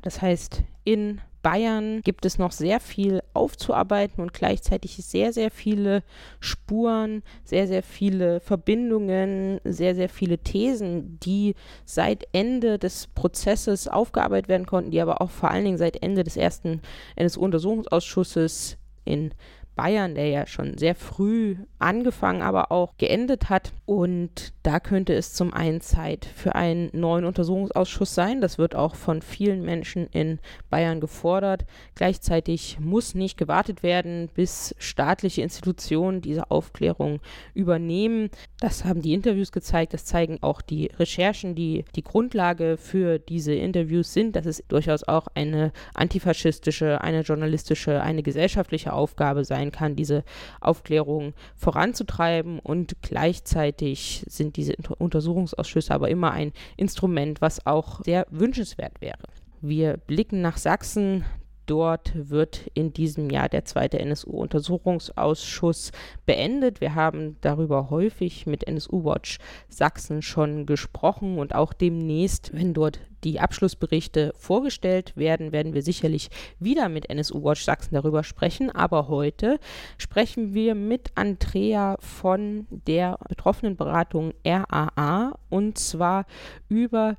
[0.00, 6.02] Das heißt, in Bayern gibt es noch sehr viel aufzuarbeiten und gleichzeitig sehr, sehr viele
[6.40, 14.48] Spuren, sehr, sehr viele Verbindungen, sehr, sehr viele Thesen, die seit Ende des Prozesses aufgearbeitet
[14.48, 16.82] werden konnten, die aber auch vor allen Dingen seit Ende des ersten
[17.16, 19.32] NSU-Untersuchungsausschusses in
[19.78, 23.72] Bayern, der ja schon sehr früh angefangen, aber auch geendet hat.
[23.86, 28.40] Und da könnte es zum einen Zeit für einen neuen Untersuchungsausschuss sein.
[28.40, 31.64] Das wird auch von vielen Menschen in Bayern gefordert.
[31.94, 37.20] Gleichzeitig muss nicht gewartet werden, bis staatliche Institutionen diese Aufklärung
[37.54, 38.30] übernehmen.
[38.58, 39.94] Das haben die Interviews gezeigt.
[39.94, 44.34] Das zeigen auch die Recherchen, die die Grundlage für diese Interviews sind.
[44.34, 50.24] dass es durchaus auch eine antifaschistische, eine journalistische, eine gesellschaftliche Aufgabe sein sein kann, diese
[50.60, 52.58] Aufklärung voranzutreiben.
[52.58, 59.18] Und gleichzeitig sind diese Untersuchungsausschüsse aber immer ein Instrument, was auch sehr wünschenswert wäre.
[59.60, 61.24] Wir blicken nach Sachsen.
[61.68, 65.92] Dort wird in diesem Jahr der zweite NSU-Untersuchungsausschuss
[66.24, 66.80] beendet.
[66.80, 69.36] Wir haben darüber häufig mit NSU Watch
[69.68, 76.30] Sachsen schon gesprochen und auch demnächst, wenn dort die Abschlussberichte vorgestellt werden, werden wir sicherlich
[76.58, 78.70] wieder mit NSU Watch Sachsen darüber sprechen.
[78.70, 79.60] Aber heute
[79.98, 86.24] sprechen wir mit Andrea von der Betroffenenberatung RAA und zwar
[86.70, 87.18] über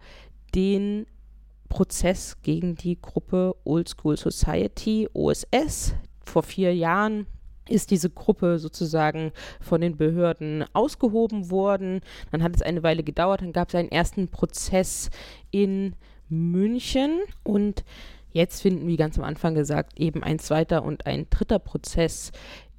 [0.56, 1.06] den
[1.70, 5.94] Prozess gegen die Gruppe Old School Society, OSS.
[6.26, 7.28] Vor vier Jahren
[7.70, 12.02] ist diese Gruppe sozusagen von den Behörden ausgehoben worden.
[12.32, 15.10] Dann hat es eine Weile gedauert, dann gab es einen ersten Prozess
[15.52, 15.96] in
[16.28, 17.84] München und
[18.32, 22.32] jetzt finden, wie ganz am Anfang gesagt, eben ein zweiter und ein dritter Prozess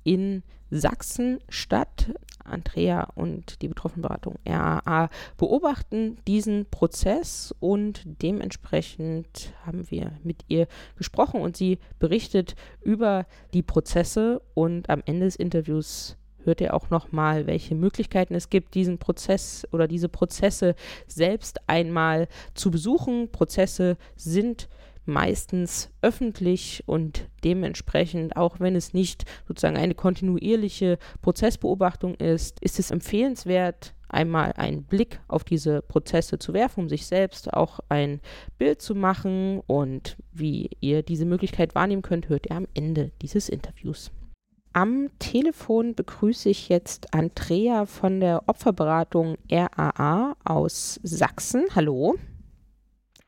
[0.04, 2.12] in Sachsen statt.
[2.44, 10.66] Andrea und die Betroffenenberatung RAA beobachten diesen Prozess und dementsprechend haben wir mit ihr
[10.96, 16.90] gesprochen und sie berichtet über die Prozesse und am Ende des Interviews hört ihr auch
[16.90, 20.74] nochmal, welche Möglichkeiten es gibt, diesen Prozess oder diese Prozesse
[21.06, 23.30] selbst einmal zu besuchen.
[23.30, 24.68] Prozesse sind
[25.04, 32.90] meistens öffentlich und dementsprechend, auch wenn es nicht sozusagen eine kontinuierliche Prozessbeobachtung ist, ist es
[32.90, 38.20] empfehlenswert, einmal einen Blick auf diese Prozesse zu werfen, um sich selbst auch ein
[38.58, 39.60] Bild zu machen.
[39.66, 44.10] Und wie ihr diese Möglichkeit wahrnehmen könnt, hört ihr am Ende dieses Interviews.
[44.72, 51.64] Am Telefon begrüße ich jetzt Andrea von der Opferberatung RAA aus Sachsen.
[51.74, 52.14] Hallo.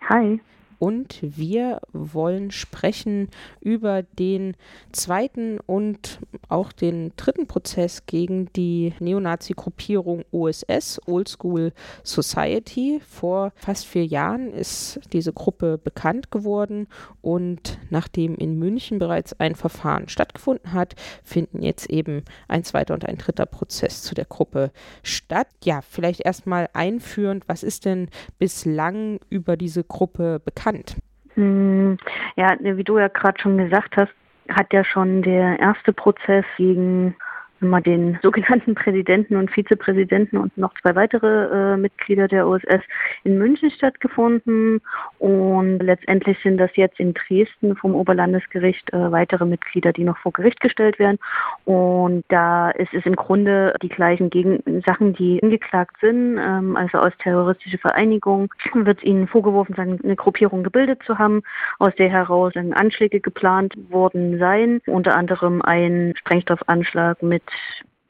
[0.08, 0.40] Hi
[0.82, 3.28] und wir wollen sprechen
[3.60, 4.56] über den
[4.90, 6.18] zweiten und
[6.48, 11.72] auch den dritten Prozess gegen die Neonazi-Gruppierung OSS, Old School
[12.02, 13.00] Society.
[13.08, 16.88] Vor fast vier Jahren ist diese Gruppe bekannt geworden
[17.20, 23.06] und nachdem in München bereits ein Verfahren stattgefunden hat, finden jetzt eben ein zweiter und
[23.06, 24.72] ein dritter Prozess zu der Gruppe
[25.04, 25.46] statt.
[25.62, 28.08] Ja, vielleicht erstmal einführend, was ist denn
[28.40, 30.71] bislang über diese Gruppe bekannt?
[30.72, 30.96] Bekannt?
[31.34, 31.96] Hm,
[32.36, 34.12] ja, wie du ja gerade schon gesagt hast,
[34.48, 37.14] hat ja schon der erste Prozess gegen
[37.62, 42.82] immer den sogenannten Präsidenten und Vizepräsidenten und noch zwei weitere äh, Mitglieder der OSS
[43.24, 44.80] in München stattgefunden.
[45.18, 50.32] Und letztendlich sind das jetzt in Dresden vom Oberlandesgericht äh, weitere Mitglieder, die noch vor
[50.32, 51.18] Gericht gestellt werden.
[51.64, 56.38] Und da ist es im Grunde die gleichen Gegen Sachen, die angeklagt sind.
[56.38, 61.42] Ähm, also aus terroristischer Vereinigung wird ihnen vorgeworfen, eine Gruppierung gebildet zu haben,
[61.78, 67.42] aus der heraus Anschläge geplant worden seien, unter anderem ein Sprengstoffanschlag mit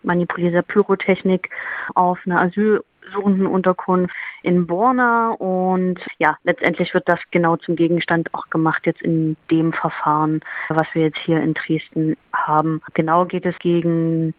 [0.02, 1.48] manipulierter Pyrotechnik
[1.94, 8.86] auf einer Asylsuchendenunterkunft in Borna und ja, letztendlich wird das genau zum Gegenstand auch gemacht
[8.86, 12.82] jetzt in dem Verfahren, was wir jetzt hier in Dresden haben.
[12.94, 14.34] Genau geht es gegen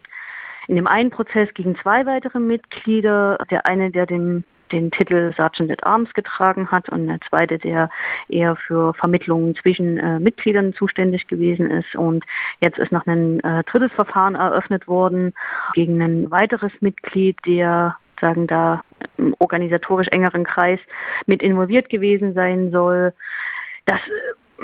[0.67, 3.37] in dem einen Prozess gegen zwei weitere Mitglieder.
[3.49, 4.43] Der eine, der dem
[4.74, 7.89] den Titel Sergeant at Arms getragen hat und der zweite, der
[8.28, 11.95] eher für Vermittlungen zwischen äh, Mitgliedern zuständig gewesen ist.
[11.95, 12.26] Und
[12.59, 15.34] jetzt ist noch ein äh, drittes Verfahren eröffnet worden
[15.74, 18.82] gegen ein weiteres Mitglied, der sagen da
[19.17, 20.80] im organisatorisch engeren Kreis
[21.26, 23.13] mit involviert gewesen sein soll.
[23.86, 24.63] Das äh,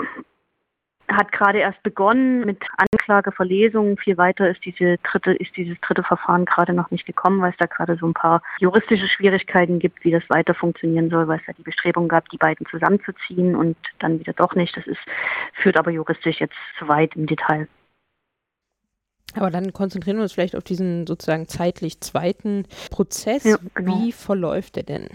[1.16, 3.96] hat gerade erst begonnen mit Anklageverlesungen.
[3.96, 7.56] Viel weiter ist diese dritte, ist dieses dritte Verfahren gerade noch nicht gekommen, weil es
[7.58, 11.46] da gerade so ein paar juristische Schwierigkeiten gibt, wie das weiter funktionieren soll, weil es
[11.46, 14.76] da die Bestrebung gab, die beiden zusammenzuziehen und dann wieder doch nicht.
[14.76, 15.00] Das ist,
[15.54, 17.68] führt aber juristisch jetzt zu weit im Detail.
[19.34, 23.44] Aber dann konzentrieren wir uns vielleicht auf diesen sozusagen zeitlich zweiten Prozess.
[23.44, 24.00] Ja, genau.
[24.00, 25.08] Wie verläuft der denn?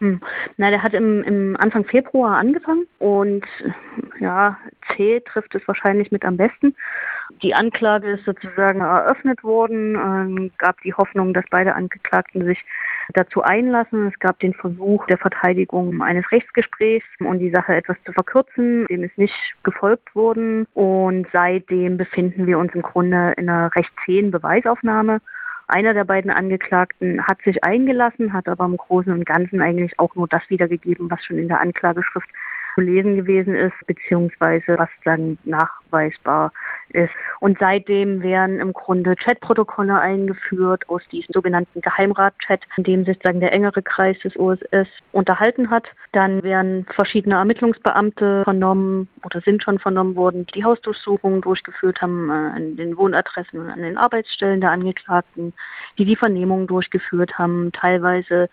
[0.00, 0.20] Hm.
[0.56, 3.44] Na, der hat im, im Anfang Februar angefangen und
[4.20, 4.56] ja,
[4.96, 6.74] C trifft es wahrscheinlich mit am besten.
[7.42, 12.64] Die Anklage ist sozusagen eröffnet worden, ähm, gab die Hoffnung, dass beide Angeklagten sich
[13.14, 14.08] dazu einlassen.
[14.08, 18.86] Es gab den Versuch der Verteidigung eines Rechtsgesprächs, um die Sache etwas zu verkürzen.
[18.86, 23.92] Dem ist nicht gefolgt worden und seitdem befinden wir uns im Grunde in einer recht
[24.04, 25.20] zähen Beweisaufnahme.
[25.70, 30.14] Einer der beiden Angeklagten hat sich eingelassen, hat aber im Großen und Ganzen eigentlich auch
[30.14, 32.28] nur das wiedergegeben, was schon in der Anklageschrift
[32.78, 36.52] zu lesen gewesen ist, beziehungsweise was dann nachweisbar
[36.90, 37.10] ist.
[37.40, 43.40] Und seitdem werden im Grunde Chatprotokolle eingeführt aus diesem sogenannten Geheimrat-Chat, in dem sich sozusagen
[43.40, 45.88] der engere Kreis des OSS unterhalten hat.
[46.12, 52.32] Dann werden verschiedene Ermittlungsbeamte vernommen oder sind schon vernommen worden, die Hausdurchsuchungen durchgeführt haben äh,
[52.32, 55.52] an den Wohnadressen und an den Arbeitsstellen der Angeklagten,
[55.98, 58.48] die die Vernehmungen durchgeführt haben, teilweise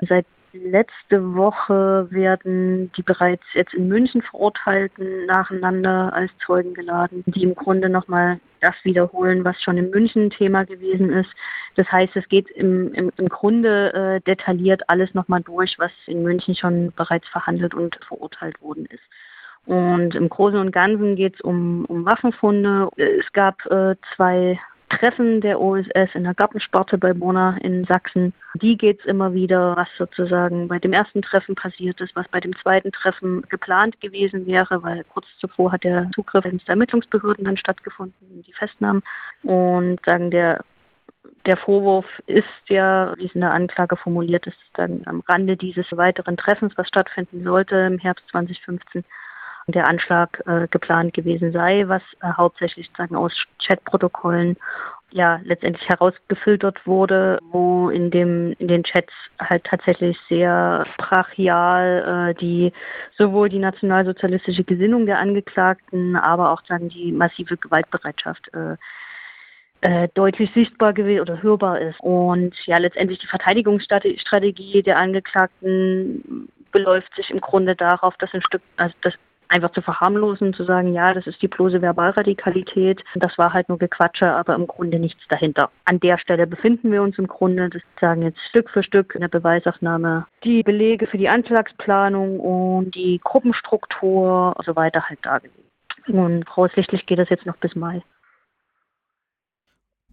[0.00, 0.26] seit
[0.64, 7.54] Letzte Woche werden die bereits jetzt in München Verurteilten nacheinander als Zeugen geladen, die im
[7.54, 11.30] Grunde nochmal das wiederholen, was schon in München Thema gewesen ist.
[11.74, 16.22] Das heißt, es geht im, im, im Grunde äh, detailliert alles nochmal durch, was in
[16.22, 19.04] München schon bereits verhandelt und verurteilt worden ist.
[19.66, 22.88] Und im Großen und Ganzen geht es um, um Waffenfunde.
[22.96, 28.32] Es gab äh, zwei Treffen der OSS in der Gartensparte bei Bona in Sachsen.
[28.54, 32.40] Die geht es immer wieder, was sozusagen bei dem ersten Treffen passiert ist, was bei
[32.40, 37.56] dem zweiten Treffen geplant gewesen wäre, weil kurz zuvor hat der Zugriff ins Ermittlungsbehörden dann
[37.56, 39.02] stattgefunden, die Festnahmen.
[39.42, 40.60] Und sagen der
[41.46, 45.86] der Vorwurf ist ja, wie es in der Anklage formuliert ist, dann am Rande dieses
[45.96, 49.04] weiteren Treffens, was stattfinden sollte im Herbst 2015,
[49.68, 54.56] der Anschlag äh, geplant gewesen sei, was äh, hauptsächlich sagen aus Chatprotokollen
[55.10, 62.34] ja letztendlich herausgefiltert wurde, wo in dem in den Chats halt tatsächlich sehr brachial äh,
[62.34, 62.72] die
[63.16, 68.76] sowohl die nationalsozialistische Gesinnung der Angeklagten, aber auch sagen die massive Gewaltbereitschaft äh,
[69.80, 71.98] äh, deutlich sichtbar gewesen oder hörbar ist.
[72.00, 78.62] Und ja, letztendlich die Verteidigungsstrategie der Angeklagten beläuft sich im Grunde darauf, dass ein Stück,
[78.76, 79.14] also das
[79.48, 83.02] einfach zu verharmlosen, zu sagen, ja, das ist die bloße Verbalradikalität.
[83.14, 85.70] Das war halt nur Gequatsche, aber im Grunde nichts dahinter.
[85.84, 89.20] An der Stelle befinden wir uns im Grunde, das sagen jetzt Stück für Stück in
[89.20, 95.58] der Beweisaufnahme, die Belege für die Anschlagsplanung und die Gruppenstruktur und so weiter halt dargelegt.
[96.08, 98.02] Und voraussichtlich geht das jetzt noch bis Mai.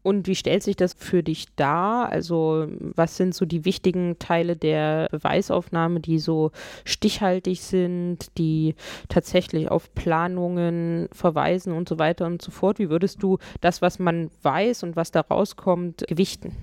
[0.03, 2.09] Und wie stellt sich das für dich dar?
[2.09, 6.51] Also was sind so die wichtigen Teile der Beweisaufnahme, die so
[6.85, 8.75] stichhaltig sind, die
[9.07, 12.79] tatsächlich auf Planungen verweisen und so weiter und so fort?
[12.79, 16.55] Wie würdest du das, was man weiß und was da rauskommt, gewichten?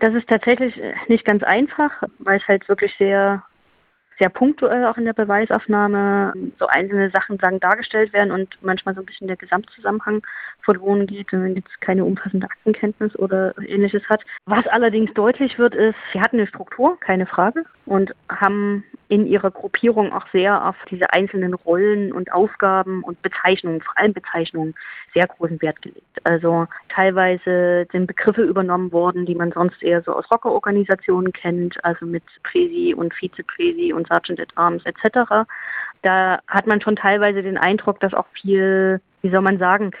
[0.00, 0.78] Das ist tatsächlich
[1.08, 3.42] nicht ganz einfach, weil es halt wirklich sehr
[4.18, 9.00] sehr punktuell auch in der Beweisaufnahme so einzelne Sachen sagen dargestellt werden und manchmal so
[9.00, 10.22] ein bisschen der Gesamtzusammenhang
[10.62, 14.22] verloren geht, wenn man jetzt keine umfassende Aktenkenntnis oder ähnliches hat.
[14.46, 19.50] Was allerdings deutlich wird, ist, sie hatten eine Struktur, keine Frage, und haben in ihrer
[19.50, 24.74] Gruppierung auch sehr auf diese einzelnen Rollen und Aufgaben und Bezeichnungen, vor allem Bezeichnungen,
[25.12, 26.02] sehr großen Wert gelegt.
[26.24, 32.06] Also teilweise sind Begriffe übernommen worden, die man sonst eher so aus Rockerorganisationen kennt, also
[32.06, 35.46] mit Präsi und Vizepräsi und Sergeant at Arms etc.
[36.02, 39.92] Da hat man schon teilweise den Eindruck, dass auch viel, wie soll man sagen,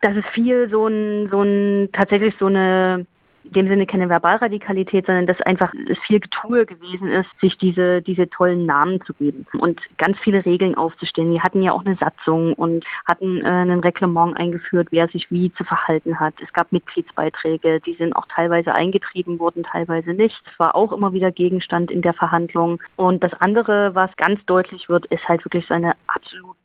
[0.00, 3.06] dass es viel so ein, so ein tatsächlich so eine
[3.48, 8.02] in dem Sinne keine Verbalradikalität, sondern dass einfach es viel Getue gewesen ist, sich diese,
[8.02, 11.32] diese tollen Namen zu geben und ganz viele Regeln aufzustellen.
[11.32, 15.52] Die hatten ja auch eine Satzung und hatten äh, ein Reglement eingeführt, wer sich wie
[15.54, 16.34] zu verhalten hat.
[16.42, 20.40] Es gab Mitgliedsbeiträge, die sind auch teilweise eingetrieben worden, teilweise nicht.
[20.44, 22.80] Das war auch immer wieder Gegenstand in der Verhandlung.
[22.96, 26.56] Und das andere, was ganz deutlich wird, ist halt wirklich so eine absolut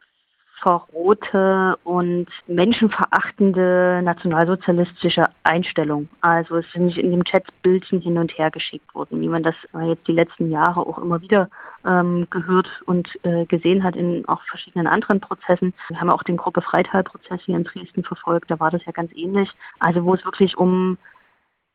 [0.63, 6.07] verrohte und menschenverachtende nationalsozialistische Einstellung.
[6.21, 9.55] Also es sind in dem Chat Bildchen hin und her geschickt worden, wie man das
[9.85, 11.49] jetzt die letzten Jahre auch immer wieder
[11.85, 15.73] ähm, gehört und äh, gesehen hat in auch verschiedenen anderen Prozessen.
[15.89, 19.11] Wir haben auch den Gruppe Freital-Prozess hier in Dresden verfolgt, da war das ja ganz
[19.13, 19.49] ähnlich.
[19.79, 20.97] Also wo es wirklich um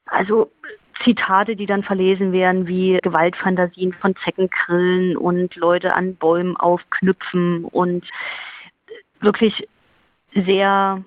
[0.06, 0.50] also
[1.04, 8.04] Zitate, die dann verlesen werden, wie Gewaltfantasien von Zeckengrillen und Leute an Bäumen aufknüpfen und
[9.20, 9.68] wirklich
[10.34, 11.02] sehr,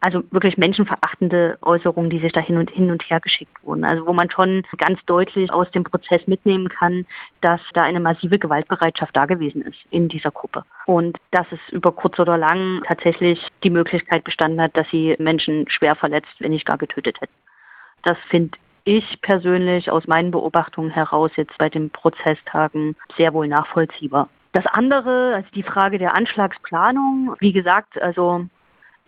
[0.00, 3.84] also wirklich menschenverachtende Äußerungen, die sich da hin und hin und her geschickt wurden.
[3.84, 7.06] Also wo man schon ganz deutlich aus dem Prozess mitnehmen kann,
[7.40, 10.64] dass da eine massive Gewaltbereitschaft da gewesen ist in dieser Gruppe.
[10.86, 15.68] Und dass es über kurz oder lang tatsächlich die Möglichkeit bestanden hat, dass sie Menschen
[15.68, 17.34] schwer verletzt, wenn nicht gar getötet hätten.
[18.02, 24.28] Das finde ich persönlich aus meinen Beobachtungen heraus jetzt bei den Prozesstagen sehr wohl nachvollziehbar.
[24.52, 28.46] Das andere, also die Frage der Anschlagsplanung, wie gesagt, also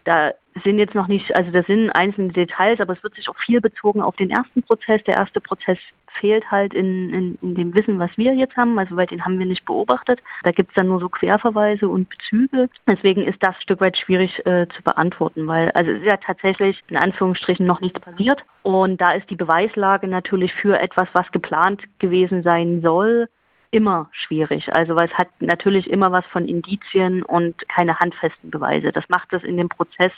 [0.04, 0.32] da
[0.64, 3.60] sind jetzt noch nicht, also das sind einzelne Details, aber es wird sich auch viel
[3.60, 5.02] bezogen auf den ersten Prozess.
[5.04, 5.78] Der erste Prozess
[6.20, 9.38] fehlt halt in, in, in dem Wissen, was wir jetzt haben, also weil den haben
[9.38, 10.20] wir nicht beobachtet.
[10.42, 12.68] Da gibt es dann nur so Querverweise und Bezüge.
[12.86, 16.18] Deswegen ist das ein Stück weit schwierig äh, zu beantworten, weil also es ist ja
[16.18, 18.44] tatsächlich in Anführungsstrichen noch nichts passiert.
[18.62, 23.28] Und da ist die Beweislage natürlich für etwas, was geplant gewesen sein soll,
[23.72, 24.72] immer schwierig.
[24.74, 28.92] Also weil es hat natürlich immer was von Indizien und keine handfesten Beweise.
[28.92, 30.12] Das macht es in dem Prozess,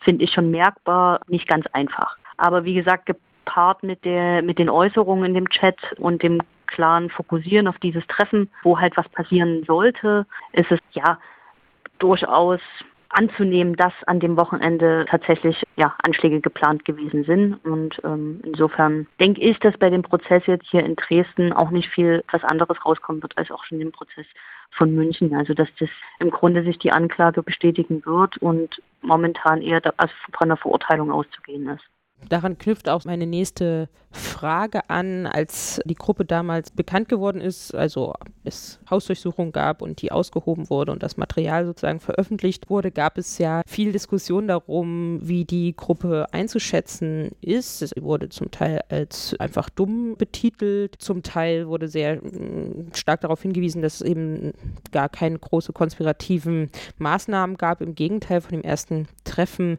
[0.00, 2.16] finde ich schon merkbar, nicht ganz einfach.
[2.38, 7.10] Aber wie gesagt, gepaart mit der, mit den Äußerungen in dem Chat und dem klaren
[7.10, 11.18] Fokussieren auf dieses Treffen, wo halt was passieren sollte, ist es ja
[11.98, 12.60] durchaus
[13.16, 17.64] anzunehmen, dass an dem Wochenende tatsächlich ja, Anschläge geplant gewesen sind.
[17.64, 21.88] Und ähm, insofern denke ich, dass bei dem Prozess jetzt hier in Dresden auch nicht
[21.88, 24.26] viel was anderes rauskommen wird als auch schon im Prozess
[24.70, 25.34] von München.
[25.34, 25.88] Also dass das
[26.18, 30.00] im Grunde sich die Anklage bestätigen wird und momentan eher von
[30.38, 31.84] einer Verurteilung auszugehen ist.
[32.28, 38.14] Daran knüpft auch meine nächste Frage an, als die Gruppe damals bekannt geworden ist, also
[38.44, 43.38] es Hausdurchsuchungen gab und die ausgehoben wurde und das Material sozusagen veröffentlicht wurde, gab es
[43.38, 47.82] ja viel Diskussion darum, wie die Gruppe einzuschätzen ist.
[47.82, 53.42] Es wurde zum Teil als einfach dumm betitelt, zum Teil wurde sehr mm, stark darauf
[53.42, 54.52] hingewiesen, dass es eben
[54.92, 57.80] gar keine große konspirativen Maßnahmen gab.
[57.80, 59.78] Im Gegenteil, von dem ersten Treffen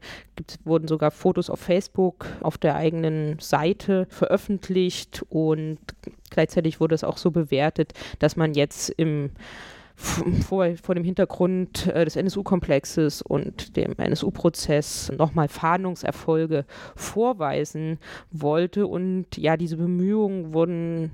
[0.64, 5.80] wurden sogar Fotos auf Facebook auf der eigenen Seite veröffentlicht und
[6.30, 9.32] gleichzeitig wurde es auch so bewertet, dass man jetzt im
[9.98, 16.66] vor, vor dem Hintergrund äh, des NSU-Komplexes und dem NSU-Prozess nochmal Fahndungserfolge
[16.96, 17.98] vorweisen
[18.32, 18.86] wollte.
[18.86, 21.12] Und ja, diese Bemühungen wurden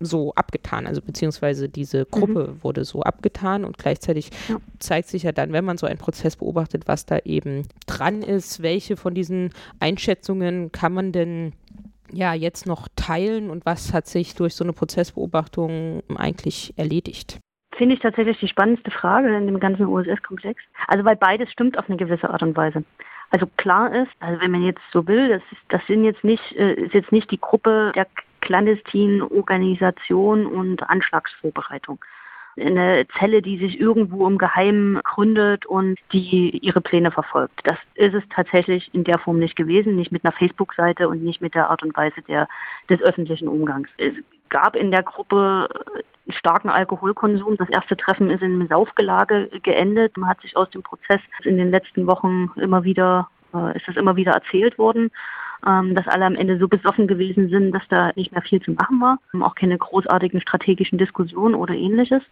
[0.00, 2.64] so abgetan, also beziehungsweise diese Gruppe mhm.
[2.64, 4.56] wurde so abgetan und gleichzeitig ja.
[4.78, 8.62] zeigt sich ja dann, wenn man so einen Prozess beobachtet, was da eben dran ist,
[8.62, 11.52] welche von diesen Einschätzungen kann man denn
[12.12, 17.38] ja jetzt noch teilen und was hat sich durch so eine Prozessbeobachtung eigentlich erledigt?
[17.76, 20.60] Finde ich tatsächlich die spannendste Frage in dem ganzen OSS-Komplex.
[20.88, 22.82] Also weil beides stimmt auf eine gewisse Art und Weise.
[23.30, 26.42] Also klar ist, also wenn man jetzt so will, das, ist, das sind jetzt nicht,
[26.56, 28.06] äh, ist jetzt nicht die Gruppe der
[28.40, 32.04] clandestinen Organisation und Anschlagsvorbereitung
[32.60, 37.60] eine Zelle, die sich irgendwo im Geheimen gründet und die ihre Pläne verfolgt.
[37.64, 41.40] Das ist es tatsächlich in der Form nicht gewesen, nicht mit einer Facebook-Seite und nicht
[41.40, 42.48] mit der Art und Weise der,
[42.88, 43.88] des öffentlichen Umgangs.
[43.98, 44.14] Es
[44.48, 45.68] gab in der Gruppe
[46.28, 47.56] starken Alkoholkonsum.
[47.56, 50.16] Das erste Treffen ist in einem Saufgelage geendet.
[50.16, 53.96] Man hat sich aus dem Prozess in den letzten Wochen immer wieder, äh, ist das
[53.96, 55.10] immer wieder erzählt worden
[55.66, 58.72] ähm, dass alle am Ende so besoffen gewesen sind, dass da nicht mehr viel zu
[58.72, 59.18] machen war.
[59.40, 62.22] Auch keine großartigen strategischen Diskussionen oder ähnliches.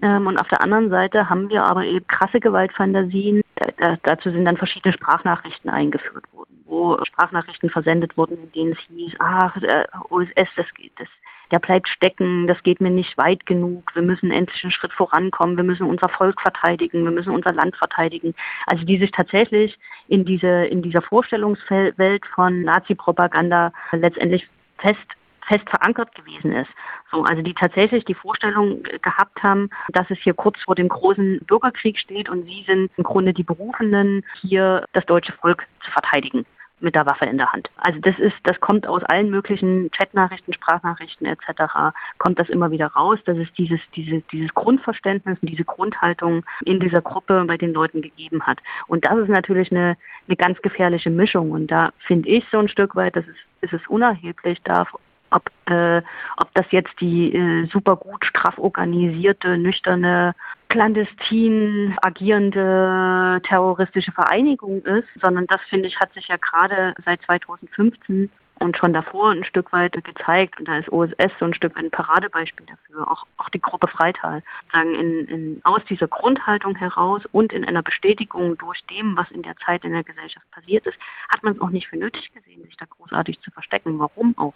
[0.00, 3.42] Ähm, und auf der anderen Seite haben wir aber eben krasse Gewaltfantasien.
[3.76, 8.78] Da, dazu sind dann verschiedene Sprachnachrichten eingeführt worden, wo Sprachnachrichten versendet wurden, in denen es
[8.88, 11.08] hieß, ach, der OSS, das geht, das
[11.52, 15.56] der bleibt stecken, das geht mir nicht weit genug, wir müssen endlich einen Schritt vorankommen,
[15.56, 18.34] wir müssen unser Volk verteidigen, wir müssen unser Land verteidigen.
[18.66, 19.78] Also die sich tatsächlich
[20.08, 24.48] in diese, in dieser Vorstellungswelt von Nazi-Propaganda letztendlich
[24.78, 24.98] fest
[25.46, 26.70] fest verankert gewesen ist.
[27.10, 31.40] So, also die tatsächlich die Vorstellung gehabt haben, dass es hier kurz vor dem großen
[31.46, 36.46] Bürgerkrieg steht und sie sind im Grunde die Berufenen, hier das deutsche Volk zu verteidigen
[36.82, 37.70] mit der Waffe in der Hand.
[37.76, 41.94] Also das ist, das kommt aus allen möglichen Chatnachrichten, Sprachnachrichten etc.
[42.18, 46.80] kommt das immer wieder raus, dass es dieses, diese, dieses Grundverständnis und diese Grundhaltung in
[46.80, 48.58] dieser Gruppe bei den Leuten gegeben hat.
[48.88, 51.52] Und das ist natürlich eine, eine ganz gefährliche Mischung.
[51.52, 54.92] Und da finde ich so ein Stück weit, dass es, ist es unerheblich, darf,
[55.30, 56.02] ob, äh,
[56.36, 60.34] ob das jetzt die äh, super gut straff organisierte, nüchterne
[60.72, 68.30] clandestin agierende terroristische Vereinigung ist, sondern das, finde ich, hat sich ja gerade seit 2015
[68.58, 70.58] und schon davor ein Stück weit gezeigt.
[70.58, 73.10] Und da ist OSS so ein Stück ein Paradebeispiel dafür.
[73.10, 74.42] Auch, auch die Gruppe Freital.
[74.72, 79.42] Sagen in, in, aus dieser Grundhaltung heraus und in einer Bestätigung durch dem, was in
[79.42, 80.96] der Zeit in der Gesellschaft passiert ist,
[81.28, 83.98] hat man es auch nicht für nötig gesehen, sich da großartig zu verstecken.
[83.98, 84.54] Warum auch?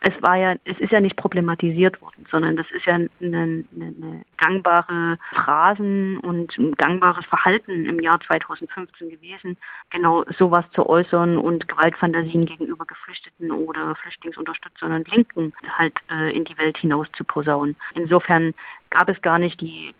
[0.00, 4.24] Es war ja, es ist ja nicht problematisiert worden, sondern das ist ja eine, eine,
[4.36, 9.56] gangbare Phrasen und ein gangbares Verhalten im Jahr 2015 gewesen,
[9.90, 16.44] genau sowas zu äußern und Gewaltfantasien gegenüber Geflüchteten oder Flüchtlingsunterstützern und Linken halt äh, in
[16.44, 17.76] die Welt hinaus zu posaunen.
[17.94, 18.54] Insofern
[18.90, 19.92] gab es gar nicht die,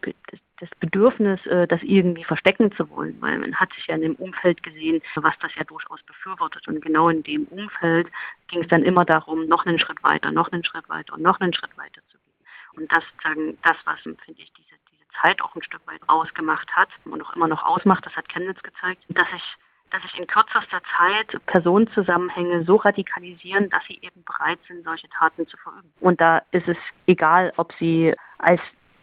[0.60, 4.14] das Bedürfnis, äh, das irgendwie verstecken zu wollen, weil man hat sich ja in dem
[4.16, 6.66] Umfeld gesehen, was das ja durchaus befürwortet.
[6.68, 8.08] Und genau in dem Umfeld
[8.48, 11.40] ging es dann immer darum, noch einen Schritt weiter, noch einen Schritt weiter und noch
[11.40, 12.82] einen Schritt weiter zu gehen.
[12.82, 16.70] Und das sagen, das, was finde ich diese, diese Zeit auch ein Stück weit ausgemacht
[16.72, 19.56] hat und auch immer noch ausmacht, das hat Chemnitz gezeigt, dass ich
[19.90, 25.46] dass sich in kürzester Zeit Personenzusammenhänge so radikalisieren, dass sie eben bereit sind, solche Taten
[25.46, 25.90] zu verüben.
[26.00, 28.60] Und da ist es egal, ob sie als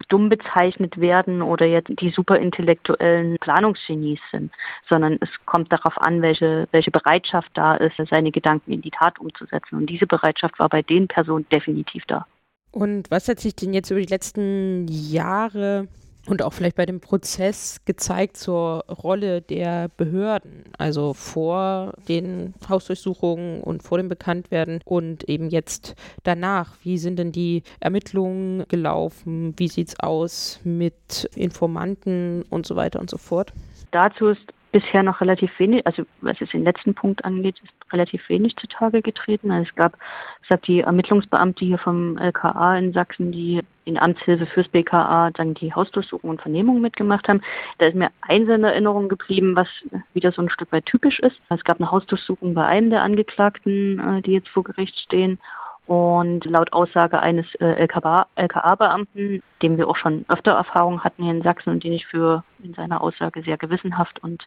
[0.10, 4.52] dumm bezeichnet werden oder jetzt die superintellektuellen Planungsgenies sind,
[4.90, 9.20] sondern es kommt darauf an, welche, welche Bereitschaft da ist, seine Gedanken in die Tat
[9.20, 9.76] umzusetzen.
[9.76, 12.26] Und diese Bereitschaft war bei den Personen definitiv da.
[12.72, 15.88] Und was hat sich denn jetzt über die letzten Jahre
[16.28, 23.62] und auch vielleicht bei dem Prozess gezeigt zur Rolle der Behörden, also vor den Hausdurchsuchungen
[23.62, 26.76] und vor dem Bekanntwerden und eben jetzt danach.
[26.84, 29.54] Wie sind denn die Ermittlungen gelaufen?
[29.58, 33.54] Wie sieht es aus mit Informanten und so weiter und so fort?
[33.92, 34.42] Dazu ist
[34.76, 39.02] bisher noch relativ wenig, also was es den letzten Punkt angeht, ist relativ wenig zutage
[39.02, 39.50] getreten.
[39.50, 39.98] Also es gab,
[40.44, 45.54] es gab die Ermittlungsbeamte hier vom LKA in Sachsen, die in Amtshilfe fürs BKA dann
[45.54, 47.40] die Hausdurchsuchung und Vernehmung mitgemacht haben.
[47.78, 49.70] Da ist mir eins in Erinnerung geblieben, was
[50.14, 51.40] wieder so ein Stück weit typisch ist.
[51.48, 55.40] Es gab eine Hausdurchsuchung bei einem der Angeklagten, äh, die jetzt vor Gericht stehen.
[55.88, 61.44] Und laut Aussage eines äh, LKA-Beamten, dem wir auch schon öfter Erfahrung hatten hier in
[61.44, 64.46] Sachsen und den ich für in seiner Aussage sehr gewissenhaft und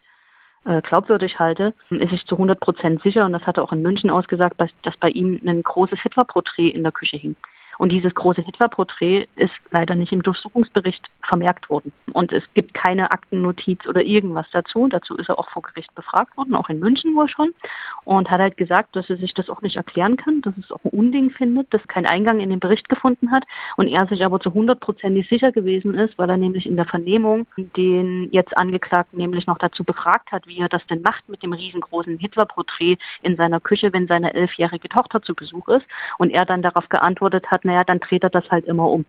[0.83, 4.11] glaubwürdig halte, ist sich zu 100 Prozent sicher, und das hat er auch in München
[4.11, 7.37] ausgesagt, dass bei ihm ein großes Hitlerporträt in der Küche hing.
[7.79, 11.93] Und dieses große Hitlerporträt ist leider nicht im Durchsuchungsbericht vermerkt worden.
[12.13, 14.89] Und es gibt keine Aktennotiz oder irgendwas dazu.
[14.89, 17.55] Dazu ist er auch vor Gericht befragt worden, auch in München wohl schon.
[18.05, 20.85] Und hat halt gesagt, dass er sich das auch nicht erklären kann, dass es auch
[20.85, 23.45] ein Unding findet, dass kein Eingang in den Bericht gefunden hat.
[23.77, 27.47] Und er sich aber zu hundertprozentig sicher gewesen ist, weil er nämlich in der Vernehmung
[27.57, 31.53] den jetzt Angeklagten nämlich noch dazu befragt hat, wie er das denn macht mit dem
[31.53, 35.87] riesengroßen Hitlerporträt in seiner Küche, wenn seine elfjährige Tochter zu Besuch ist.
[36.19, 39.05] Und er dann darauf geantwortet hat, naja, dann dreht er das halt immer um.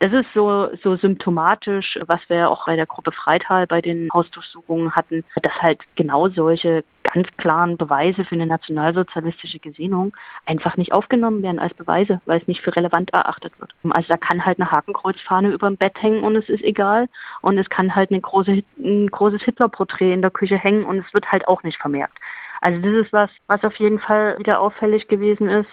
[0.00, 4.94] Das ist so, so symptomatisch, was wir auch bei der Gruppe Freital bei den Hausdurchsuchungen
[4.94, 11.42] hatten, dass halt genau solche ganz klaren Beweise für eine nationalsozialistische Gesinnung einfach nicht aufgenommen
[11.42, 13.72] werden als Beweise, weil es nicht für relevant erachtet wird.
[13.90, 17.08] Also da kann halt eine Hakenkreuzfahne über dem Bett hängen und es ist egal.
[17.40, 21.14] Und es kann halt eine große, ein großes Hitlerporträt in der Küche hängen und es
[21.14, 22.18] wird halt auch nicht vermerkt.
[22.60, 25.70] Also das ist was, was auf jeden Fall wieder auffällig gewesen ist.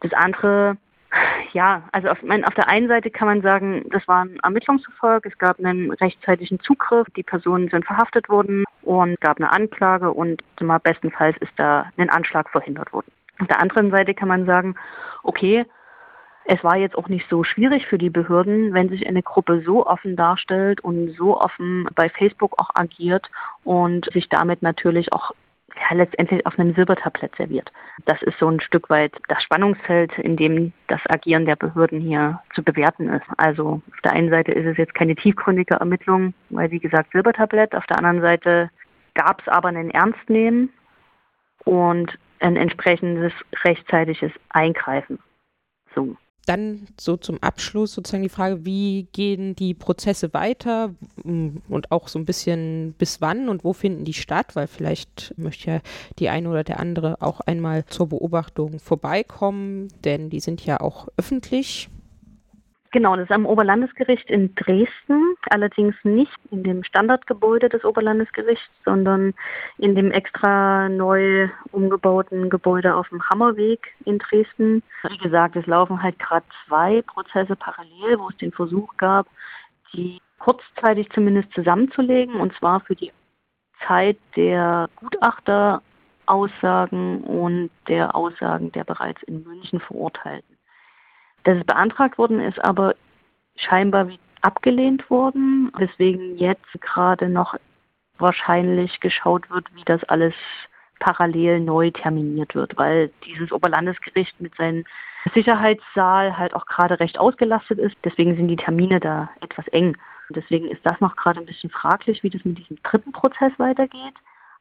[0.00, 0.76] Das andere
[1.52, 5.26] ja, also auf, mein, auf der einen Seite kann man sagen, das war ein Ermittlungsverfolg,
[5.26, 10.42] es gab einen rechtzeitigen Zugriff, die Personen sind verhaftet worden und gab eine Anklage und
[10.60, 13.12] mal bestenfalls ist da ein Anschlag verhindert worden.
[13.40, 14.74] Auf der anderen Seite kann man sagen,
[15.22, 15.66] okay,
[16.44, 19.86] es war jetzt auch nicht so schwierig für die Behörden, wenn sich eine Gruppe so
[19.86, 23.30] offen darstellt und so offen bei Facebook auch agiert
[23.64, 25.32] und sich damit natürlich auch
[25.76, 27.70] ja, letztendlich auf einem Silbertablett serviert.
[28.04, 32.40] Das ist so ein Stück weit das Spannungsfeld, in dem das Agieren der Behörden hier
[32.54, 33.24] zu bewerten ist.
[33.36, 37.74] Also auf der einen Seite ist es jetzt keine tiefgründige Ermittlung, weil wie gesagt Silbertablett.
[37.74, 38.70] Auf der anderen Seite
[39.14, 40.70] gab es aber einen Ernstnehmen
[41.64, 43.32] und ein entsprechendes
[43.64, 45.18] rechtzeitiges Eingreifen.
[45.94, 46.16] So
[46.46, 52.18] dann so zum Abschluss sozusagen die Frage, wie gehen die Prozesse weiter und auch so
[52.18, 55.80] ein bisschen bis wann und wo finden die statt, weil vielleicht möchte ja
[56.18, 61.08] die eine oder der andere auch einmal zur Beobachtung vorbeikommen, denn die sind ja auch
[61.16, 61.88] öffentlich.
[62.92, 69.32] Genau, das ist am Oberlandesgericht in Dresden, allerdings nicht in dem Standardgebäude des Oberlandesgerichts, sondern
[69.78, 74.82] in dem extra neu umgebauten Gebäude auf dem Hammerweg in Dresden.
[75.08, 79.26] Wie gesagt, es laufen halt gerade zwei Prozesse parallel, wo es den Versuch gab,
[79.94, 83.10] die kurzzeitig zumindest zusammenzulegen, und zwar für die
[83.86, 90.58] Zeit der Gutachteraussagen und der Aussagen der bereits in München Verurteilten.
[91.44, 92.94] Dass es beantragt worden ist, aber
[93.56, 94.08] scheinbar,
[94.42, 97.54] abgelehnt worden, weswegen jetzt gerade noch
[98.18, 100.34] wahrscheinlich geschaut wird, wie das alles
[100.98, 104.84] parallel neu terminiert wird, weil dieses Oberlandesgericht mit seinem
[105.34, 107.96] Sicherheitssaal halt auch gerade recht ausgelastet ist.
[108.04, 109.96] Deswegen sind die Termine da etwas eng.
[110.28, 113.52] Und deswegen ist das noch gerade ein bisschen fraglich, wie das mit diesem dritten Prozess
[113.58, 114.14] weitergeht.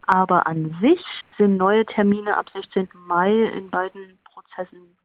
[0.08, 1.04] Aber an sich
[1.38, 2.90] sind neue Termine ab 16.
[3.06, 4.98] Mai in beiden Prozessen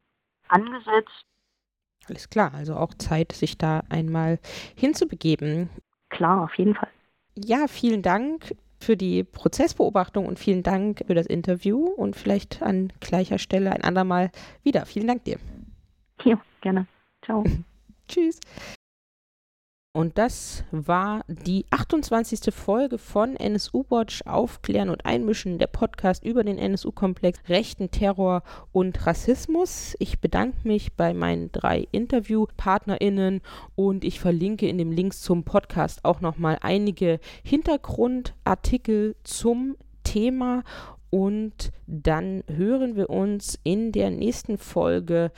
[0.47, 1.25] angesetzt.
[2.07, 4.39] Alles klar, also auch Zeit, sich da einmal
[4.75, 5.69] hinzubegeben.
[6.09, 6.89] Klar, auf jeden Fall.
[7.35, 12.93] Ja, vielen Dank für die Prozessbeobachtung und vielen Dank für das Interview und vielleicht an
[12.99, 14.31] gleicher Stelle ein andermal
[14.63, 14.85] wieder.
[14.85, 15.37] Vielen Dank dir.
[16.23, 16.87] Ja, gerne.
[17.23, 17.43] Ciao.
[18.07, 18.39] Tschüss.
[19.97, 22.53] Und das war die 28.
[22.53, 29.07] Folge von NSU Watch Aufklären und Einmischen, der Podcast über den NSU-Komplex Rechten, Terror und
[29.07, 29.95] Rassismus.
[29.97, 33.41] Ich bedanke mich bei meinen drei InterviewpartnerInnen
[33.73, 40.63] und ich verlinke in dem Links zum Podcast auch nochmal einige Hintergrundartikel zum Thema
[41.09, 45.31] und dann hören wir uns in der nächsten Folge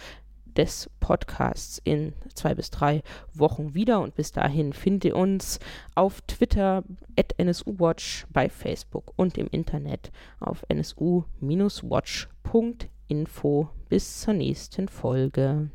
[0.58, 3.02] des Podcasts in zwei bis drei
[3.34, 4.02] Wochen wieder.
[4.02, 5.60] Und bis dahin findet ihr uns
[5.96, 6.84] auf Twitter
[7.18, 13.70] at NSUWatch, bei Facebook und im Internet auf nsu-watch.info.
[13.90, 15.70] Bis zur nächsten Folge.